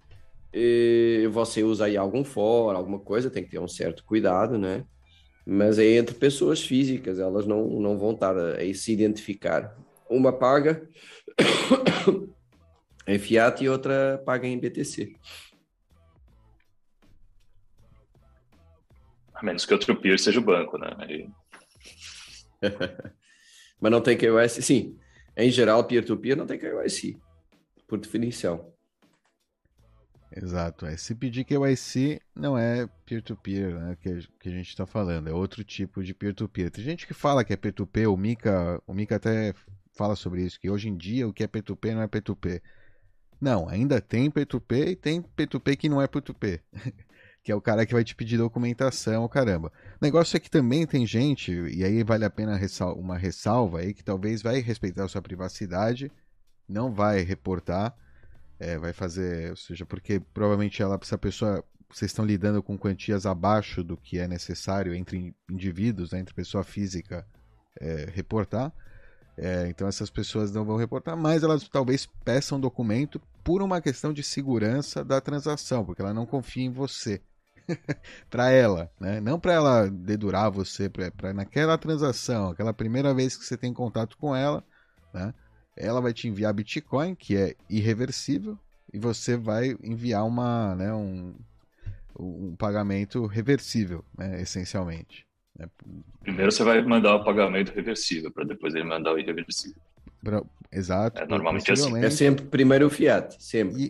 [0.54, 4.86] é, você usa aí algum fórum, alguma coisa, tem que ter um certo cuidado, né?
[5.50, 9.78] Mas é entre pessoas físicas, elas não, não vão estar a, a se identificar.
[10.10, 10.86] Uma paga
[13.08, 15.16] em fiat e outra paga em BTC.
[19.34, 20.94] A menos que outro peer seja o banco, né?
[20.98, 21.30] Aí...
[23.80, 25.00] Mas não tem KYC, sim.
[25.38, 27.18] Em geral, peer-to-peer -peer não tem KYC,
[27.88, 28.74] por definição.
[30.36, 30.86] Exato.
[30.86, 30.98] É.
[30.98, 35.34] Se pedir KYC, não é peer-to-peer -peer, né, que, que a gente está falando, é
[35.34, 36.68] outro tipo de peer-to-peer.
[36.68, 36.76] -peer.
[36.76, 39.54] Tem gente que fala que é peer-to-peer, o Mika, o Mika até
[39.94, 42.62] fala sobre isso, que hoje em dia o que é peer-to-peer não é peer-to-peer.
[43.40, 46.62] Não, ainda tem peer-to-peer e tem peer-to-peer que não é peer-to-peer.
[47.44, 49.72] que é o cara que vai te pedir documentação, caramba.
[50.02, 53.80] O negócio é que também tem gente, e aí vale a pena ressal uma ressalva
[53.80, 56.12] aí, que talvez vai respeitar a sua privacidade,
[56.68, 57.96] não vai reportar,
[58.60, 63.26] é, vai fazer, ou seja, porque provavelmente ela, essa pessoa, vocês estão lidando com quantias
[63.26, 67.26] abaixo do que é necessário entre indivíduos, né, entre pessoa física,
[67.80, 68.74] é, reportar.
[69.38, 74.12] É, então essas pessoas não vão reportar, mas elas talvez peçam documento por uma questão
[74.12, 77.22] de segurança da transação, porque ela não confia em você.
[78.30, 79.20] para ela, né?
[79.20, 84.18] Não para ela dedurar você, para naquela transação, aquela primeira vez que você tem contato
[84.18, 84.64] com ela,
[85.14, 85.34] né?
[85.78, 88.58] Ela vai te enviar Bitcoin, que é irreversível,
[88.94, 91.36] e você vai enviar uma, né, um,
[92.20, 95.26] um pagamento reversível, né, essencialmente.
[95.58, 95.68] Né?
[96.22, 99.82] Primeiro você vai mandar o pagamento reversível, para depois ele mandar o irreversível.
[100.24, 100.44] Pra...
[100.72, 101.22] Exato.
[101.22, 101.98] É normalmente assim.
[102.04, 103.84] É sempre primeiro o fiat, sempre.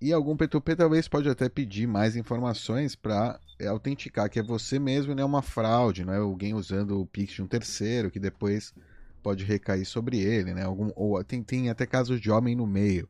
[0.00, 4.42] E, e algum P2P talvez pode até pedir mais informações para é, autenticar que é
[4.42, 8.10] você mesmo, não é uma fraude, não é alguém usando o Pix de um terceiro
[8.10, 8.74] que depois
[9.22, 10.64] pode recair sobre ele, né?
[10.64, 13.08] Algum, ou tem, tem até casos de homem no meio,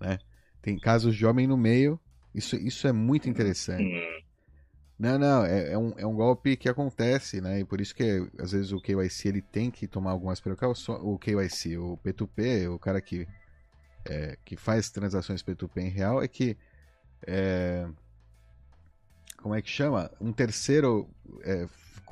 [0.00, 0.18] né?
[0.62, 2.00] Tem casos de homem no meio.
[2.34, 3.82] Isso, isso é muito interessante.
[3.84, 4.30] Hum.
[4.98, 7.60] Não, não, é, é, um, é um golpe que acontece, né?
[7.60, 11.00] E por isso que às vezes o KYC ele tem que tomar algumas precauções.
[11.02, 13.26] O KYC, o P2P, o cara que,
[14.04, 16.54] é, que faz transações P2P em real, é que.
[17.26, 17.88] É,
[19.38, 20.10] como é que chama?
[20.20, 21.08] Um terceiro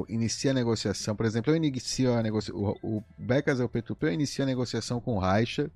[0.08, 1.16] inicia a negociação.
[1.16, 2.76] Por exemplo, eu inicio a negociação.
[2.82, 5.70] O, o Becas é o P2P, eu inicio a negociação com o Reicher.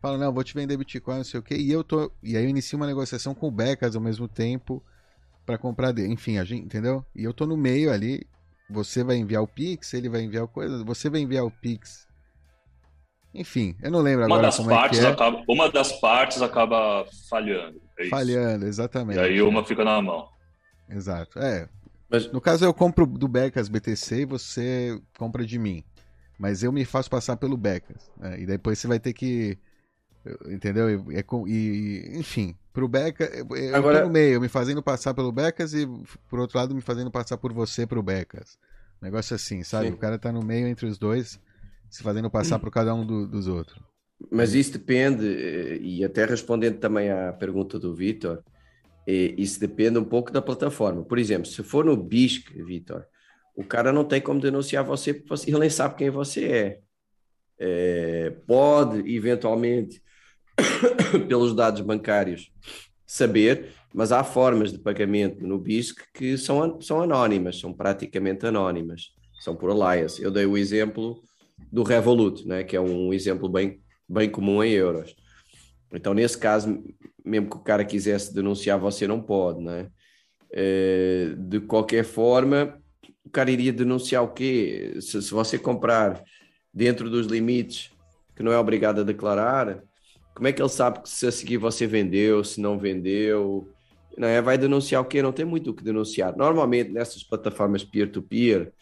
[0.00, 1.54] Falo, não, vou te vender Bitcoin, não sei o quê.
[1.54, 2.10] E eu tô.
[2.22, 4.82] E aí eu inicio uma negociação com o Becas ao mesmo tempo
[5.46, 6.12] para comprar dele.
[6.12, 7.04] Enfim, a gente, entendeu?
[7.14, 8.26] E eu tô no meio ali.
[8.68, 12.08] Você vai enviar o Pix, ele vai enviar coisa, você vai enviar o Pix.
[13.34, 15.10] Enfim, eu não lembro uma agora das como partes é que é.
[15.10, 17.80] Acaba, uma das partes acaba falhando.
[17.98, 19.18] É falhando, exatamente.
[19.18, 20.28] E aí uma fica na mão.
[20.88, 21.38] Exato.
[21.38, 21.68] É.
[22.12, 22.30] Mas...
[22.30, 25.82] No caso, eu compro do Becas BTC e você compra de mim.
[26.38, 28.10] Mas eu me faço passar pelo Becas.
[28.18, 28.40] Né?
[28.40, 29.58] E depois você vai ter que.
[30.46, 30.88] Entendeu?
[31.10, 33.30] E, e enfim, pro Becas.
[33.32, 34.00] Eu Agora...
[34.00, 35.88] tô no meio, me fazendo passar pelo Becas e,
[36.28, 38.58] por outro lado, me fazendo passar por você pro Becas.
[39.00, 39.88] Negócio assim, sabe?
[39.88, 39.94] Sim.
[39.94, 41.40] O cara tá no meio entre os dois,
[41.90, 43.82] se fazendo passar por cada um do, dos outros.
[44.30, 45.26] Mas isso depende,
[45.80, 48.42] e até respondendo também à pergunta do Vitor,
[49.06, 51.04] isso depende um pouco da plataforma.
[51.04, 53.04] Por exemplo, se for no BISC, Vitor,
[53.56, 56.80] o cara não tem como denunciar você porque ele nem sabe quem você é.
[57.58, 60.02] é pode, eventualmente,
[61.28, 62.50] pelos dados bancários,
[63.06, 69.10] saber, mas há formas de pagamento no BISC que são, são anónimas, são praticamente anónimas,
[69.40, 70.22] são por alliance.
[70.22, 71.22] Eu dei o exemplo
[71.70, 75.14] do Revolut, né, que é um exemplo bem, bem comum em euros.
[75.92, 76.82] Então, nesse caso,
[77.24, 79.88] mesmo que o cara quisesse denunciar, você não pode, né?
[81.38, 82.78] De qualquer forma,
[83.24, 84.96] o cara iria denunciar o quê?
[85.00, 86.22] Se, se você comprar
[86.72, 87.90] dentro dos limites
[88.34, 89.82] que não é obrigado a declarar,
[90.34, 93.68] como é que ele sabe que se a seguir você vendeu, se não vendeu?
[94.16, 94.40] Não é?
[94.40, 95.22] Vai denunciar o quê?
[95.22, 96.36] Não tem muito o que denunciar.
[96.36, 98.72] Normalmente, nessas plataformas peer-to-peer, -peer,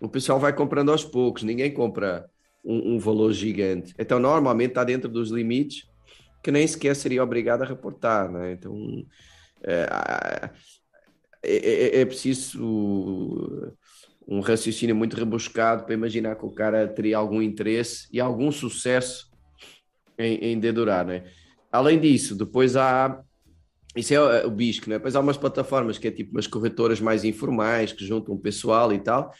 [0.00, 2.28] o pessoal vai comprando aos poucos, ninguém compra
[2.64, 3.94] um, um valor gigante.
[3.98, 5.87] Então, normalmente está dentro dos limites
[6.42, 8.52] que nem sequer seria obrigado a reportar, né?
[8.52, 9.04] Então
[9.62, 9.88] é,
[11.42, 11.56] é,
[11.98, 13.74] é, é preciso
[14.26, 19.30] um raciocínio muito rebuscado para imaginar que o cara teria algum interesse e algum sucesso
[20.18, 21.24] em, em dedurar, né?
[21.72, 23.22] Além disso, depois há
[23.96, 24.96] isso é o BISC, né?
[24.96, 28.98] Depois há umas plataformas que é tipo umas corretoras mais informais que juntam pessoal e
[28.98, 29.32] tal,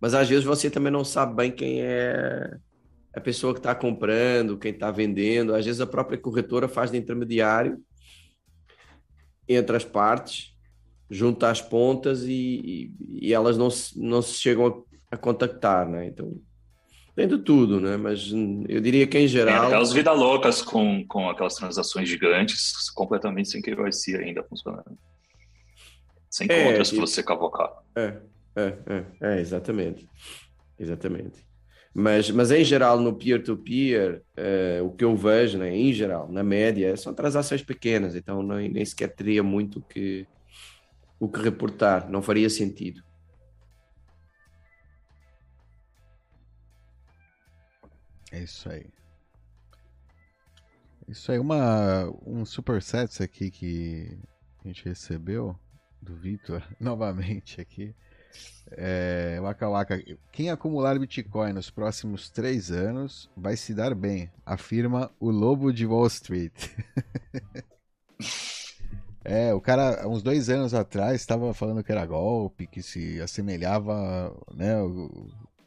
[0.00, 2.56] mas às vezes você também não sabe bem quem é
[3.20, 6.96] a pessoa que está comprando, quem está vendendo, às vezes a própria corretora faz de
[6.96, 7.78] intermediário
[9.46, 10.56] entre as partes,
[11.10, 15.86] junta as pontas e, e, e elas não se, não se chegam a, a, contactar,
[15.86, 16.06] né?
[16.06, 16.40] Então
[17.14, 17.96] tem de tudo, né?
[17.96, 18.32] Mas
[18.68, 19.58] eu diria que em geral.
[19.58, 24.96] Tem aquelas vidas loucas com, com aquelas transações gigantes, completamente sem KYC ainda funcionando.
[26.30, 27.70] Sem é, contas para você cavocar.
[27.96, 28.16] É,
[28.56, 30.08] é, é, é, exatamente.
[30.78, 31.49] Exatamente.
[31.92, 36.30] Mas, mas em geral, no peer-to-peer, -peer, uh, o que eu vejo, né, em geral,
[36.30, 40.26] na média, são transações pequenas, então nem, nem sequer teria muito que,
[41.18, 43.02] o que reportar, não faria sentido.
[48.32, 48.86] É isso aí.
[51.08, 54.16] Isso aí, uma, um superset aqui que
[54.64, 55.58] a gente recebeu
[56.00, 57.92] do Vitor, novamente aqui.
[58.72, 65.10] É, Waka Waka, quem acumular Bitcoin nos próximos três anos vai se dar bem, afirma
[65.18, 66.68] o Lobo de Wall Street.
[69.24, 74.32] é, o cara, uns dois anos atrás, estava falando que era golpe, que se assemelhava
[74.54, 74.74] né,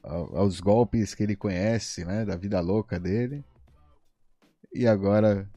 [0.02, 3.44] aos golpes que ele conhece, né, da vida louca dele.
[4.74, 5.48] E agora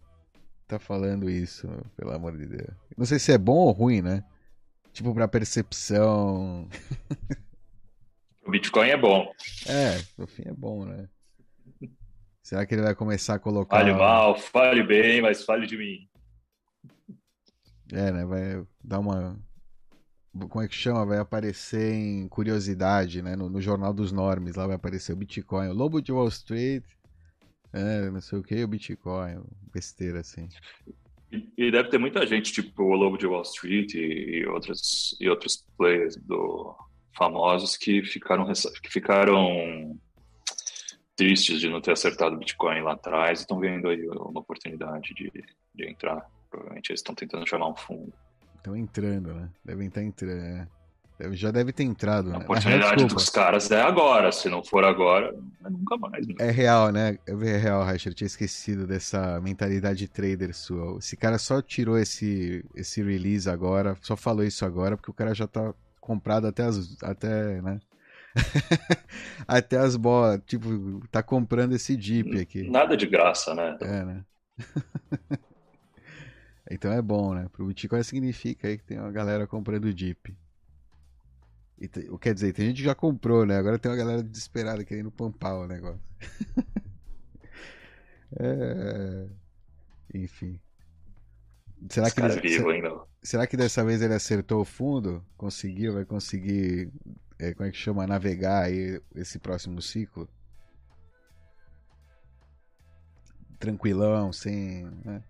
[0.67, 2.77] tá falando isso, pelo amor de Deus.
[2.97, 4.25] Não sei se é bom ou ruim, né?
[4.97, 6.67] Tipo, pra percepção.
[8.47, 9.31] O Bitcoin é bom.
[9.67, 11.07] É, no fim é bom, né?
[12.43, 13.77] Será que ele vai começar a colocar.
[13.77, 16.09] Fale mal, fale bem, mas fale de mim.
[17.93, 18.25] É, né?
[18.25, 19.39] Vai dar uma.
[20.49, 21.05] Como é que chama?
[21.05, 23.37] Vai aparecer em curiosidade, né?
[23.37, 25.69] No, no Jornal dos Normes, lá vai aparecer o Bitcoin.
[25.69, 26.85] O Lobo de Wall Street.
[27.71, 29.45] É, não sei o que, o Bitcoin.
[29.75, 30.49] Besteira assim.
[31.57, 35.29] E, deve ter muita gente, tipo o Lobo de Wall Street e, e outros, e
[35.29, 36.75] outros players do,
[37.17, 39.99] famosos que ficaram, que ficaram
[41.17, 45.15] tristes de não ter acertado o Bitcoin lá atrás e estão vendo aí uma oportunidade
[45.15, 45.33] de,
[45.75, 46.29] de entrar.
[46.51, 48.13] Provavelmente eles estão tentando chamar um fundo.
[48.57, 49.51] Estão entrando, né?
[49.65, 50.69] Devem estar entrando.
[51.33, 52.45] Já deve ter entrado, A né?
[52.45, 54.31] oportunidade Ah, dos caras é agora.
[54.31, 56.27] Se não for agora, é nunca mais.
[56.27, 56.35] Né?
[56.39, 57.19] É real, né?
[57.27, 58.13] É real, Racher.
[58.13, 60.99] Eu tinha esquecido dessa mentalidade trader sua.
[60.99, 65.35] Esse cara só tirou esse, esse release agora, só falou isso agora, porque o cara
[65.35, 66.97] já tá comprado até as.
[67.03, 67.81] Até, né?
[69.49, 70.41] até as bolas.
[70.47, 72.69] Tipo, tá comprando esse Jeep aqui.
[72.69, 73.79] Nada de graça, né?
[73.81, 74.25] É, né?
[76.71, 77.49] então é bom, né?
[77.51, 80.37] Pro Bitcoin significa aí que tem uma galera comprando Jeep.
[81.79, 83.57] E te- quer dizer, tem gente que já comprou, né?
[83.57, 86.01] Agora tem uma galera desesperada querendo pampar o negócio.
[88.39, 89.29] É,
[90.15, 90.61] Enfim.
[91.89, 93.07] Será que, ele- vivo, hein, meu?
[93.23, 95.25] será que dessa vez ele acertou o fundo?
[95.37, 95.95] Conseguiu?
[95.95, 96.91] Vai conseguir,
[97.39, 98.07] é, como é que chama?
[98.07, 100.29] Navegar aí esse próximo ciclo?
[103.59, 104.85] Tranquilão, sem.
[105.05, 105.23] né?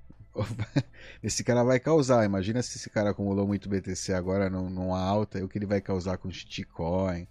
[1.22, 2.24] Esse cara vai causar.
[2.24, 5.80] Imagina se esse cara acumulou muito BTC agora num- numa alta, o que ele vai
[5.80, 7.26] causar com Shitcoin,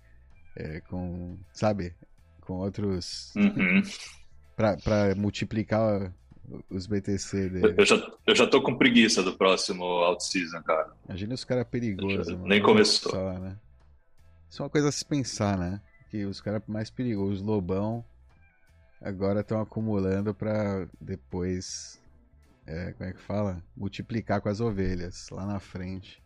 [0.55, 1.37] é, com.
[1.53, 1.93] Sabe?
[2.41, 3.33] Com outros.
[3.35, 3.81] Uhum.
[4.55, 6.13] Pra, pra multiplicar
[6.69, 7.75] os BTC dele.
[7.77, 7.95] Eu já,
[8.25, 10.93] eu já tô com preguiça do próximo out-season, cara.
[11.09, 12.27] Imagina os caras perigosos.
[12.27, 13.11] Já- nem começou.
[13.11, 13.57] Só, né?
[14.49, 15.81] Isso é uma coisa a se pensar, né?
[16.09, 18.05] Que os caras mais perigosos, os lobão,
[19.01, 22.01] agora estão acumulando pra depois.
[22.67, 23.63] É, como é que fala?
[23.75, 26.23] Multiplicar com as ovelhas lá na frente.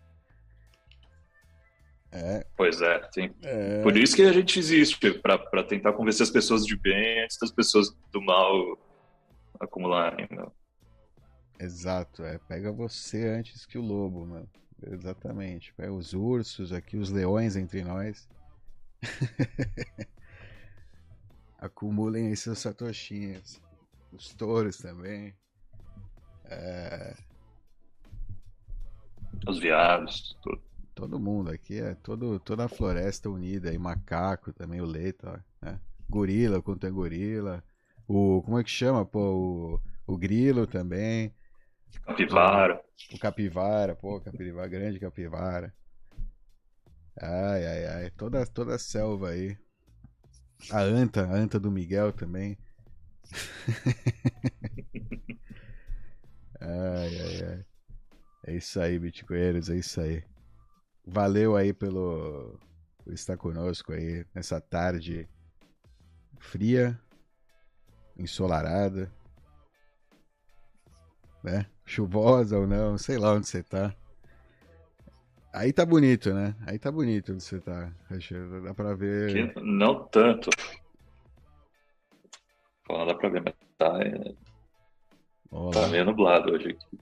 [2.12, 2.44] É.
[2.58, 6.32] Pois é, tem- é por isso que a gente existe, pra pra tentar convencer as
[6.32, 8.52] pessoas de bem antes das pessoas do mal
[9.60, 10.28] acumularem.
[10.32, 10.46] né?
[11.60, 12.40] Exato, é.
[12.48, 14.50] Pega você antes que o lobo, mano.
[14.82, 15.74] Exatamente.
[15.76, 18.28] Pega os ursos aqui, os leões entre nós.
[21.60, 23.62] Acumulem aí seus satoshinhas.
[24.12, 25.36] Os touros também.
[26.50, 27.16] É,
[29.48, 30.62] Os viados, tudo.
[30.96, 33.74] todo mundo aqui é todo, toda a floresta unida.
[33.74, 35.26] E macaco também, o leito,
[35.62, 35.80] né?
[36.10, 37.64] Gorila, quanto é gorila.
[38.08, 39.80] O, como é que chama, pô?
[40.08, 41.34] O, o grilo também.
[42.06, 42.82] Capivara.
[43.14, 45.72] O capivara, pô, capivara, grande capivara.
[47.22, 48.10] Ai, ai, ai.
[48.12, 49.58] Toda, toda a selva aí.
[50.72, 52.58] A anta, a anta do Miguel também.
[56.62, 57.66] ai, ai, ai.
[58.48, 60.24] É isso aí, bitcoinheiros, é isso aí.
[61.06, 62.58] Valeu aí pelo
[63.04, 65.28] por estar conosco aí nessa tarde
[66.40, 67.00] fria,
[68.18, 69.12] ensolarada,
[71.44, 71.66] né?
[71.86, 73.96] Chuvosa ou não, sei lá onde você tá.
[75.52, 76.56] Aí tá bonito, né?
[76.68, 77.92] Aí tá bonito onde você tá.
[78.64, 79.54] Dá pra ver.
[79.56, 80.50] Não tanto.
[82.88, 84.36] Não dá pra ver, mas tá, é,
[85.52, 87.00] Ó tá meio nublado hoje aqui.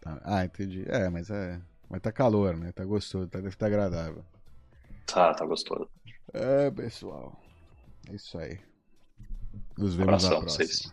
[0.00, 0.84] Tá- Ah, entendi.
[0.88, 1.60] É, mas é.
[1.88, 2.72] Mas tá calor, né?
[2.72, 4.24] Tá gostoso, tá, deve estar agradável.
[5.06, 5.88] Tá, tá gostoso.
[6.32, 7.40] É, pessoal.
[8.08, 8.58] É isso aí.
[9.78, 10.64] Nos vemos Abração na próxima.
[10.66, 10.92] vocês.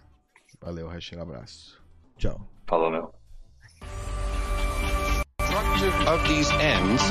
[0.62, 1.22] Valeu, Rachel.
[1.22, 1.82] Abraço.
[2.18, 2.48] Tchau.
[2.68, 3.13] Falou, meu.
[6.08, 7.02] Of these ends,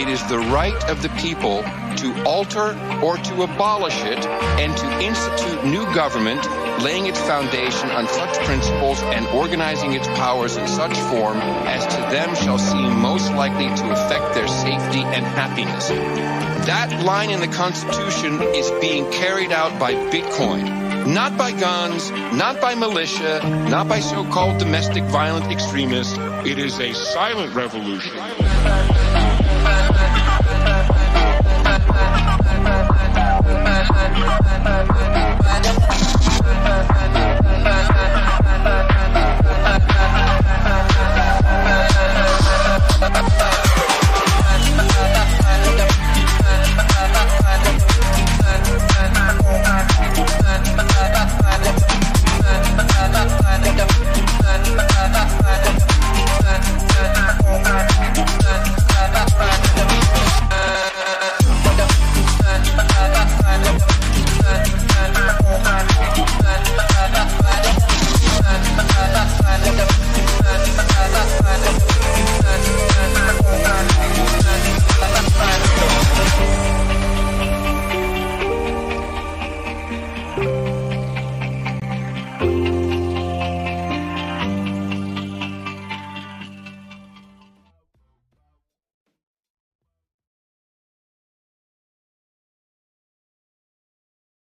[0.00, 1.62] it is the right of the people
[1.96, 6.42] to alter or to abolish it and to institute new government,
[6.82, 12.00] laying its foundation on such principles and organizing its powers in such form as to
[12.14, 15.88] them shall seem most likely to affect their safety and happiness.
[16.66, 20.84] That line in the Constitution is being carried out by Bitcoin.
[21.06, 26.16] Not by guns, not by militia, not by so-called domestic violent extremists.
[26.46, 28.20] It is a silent revolution.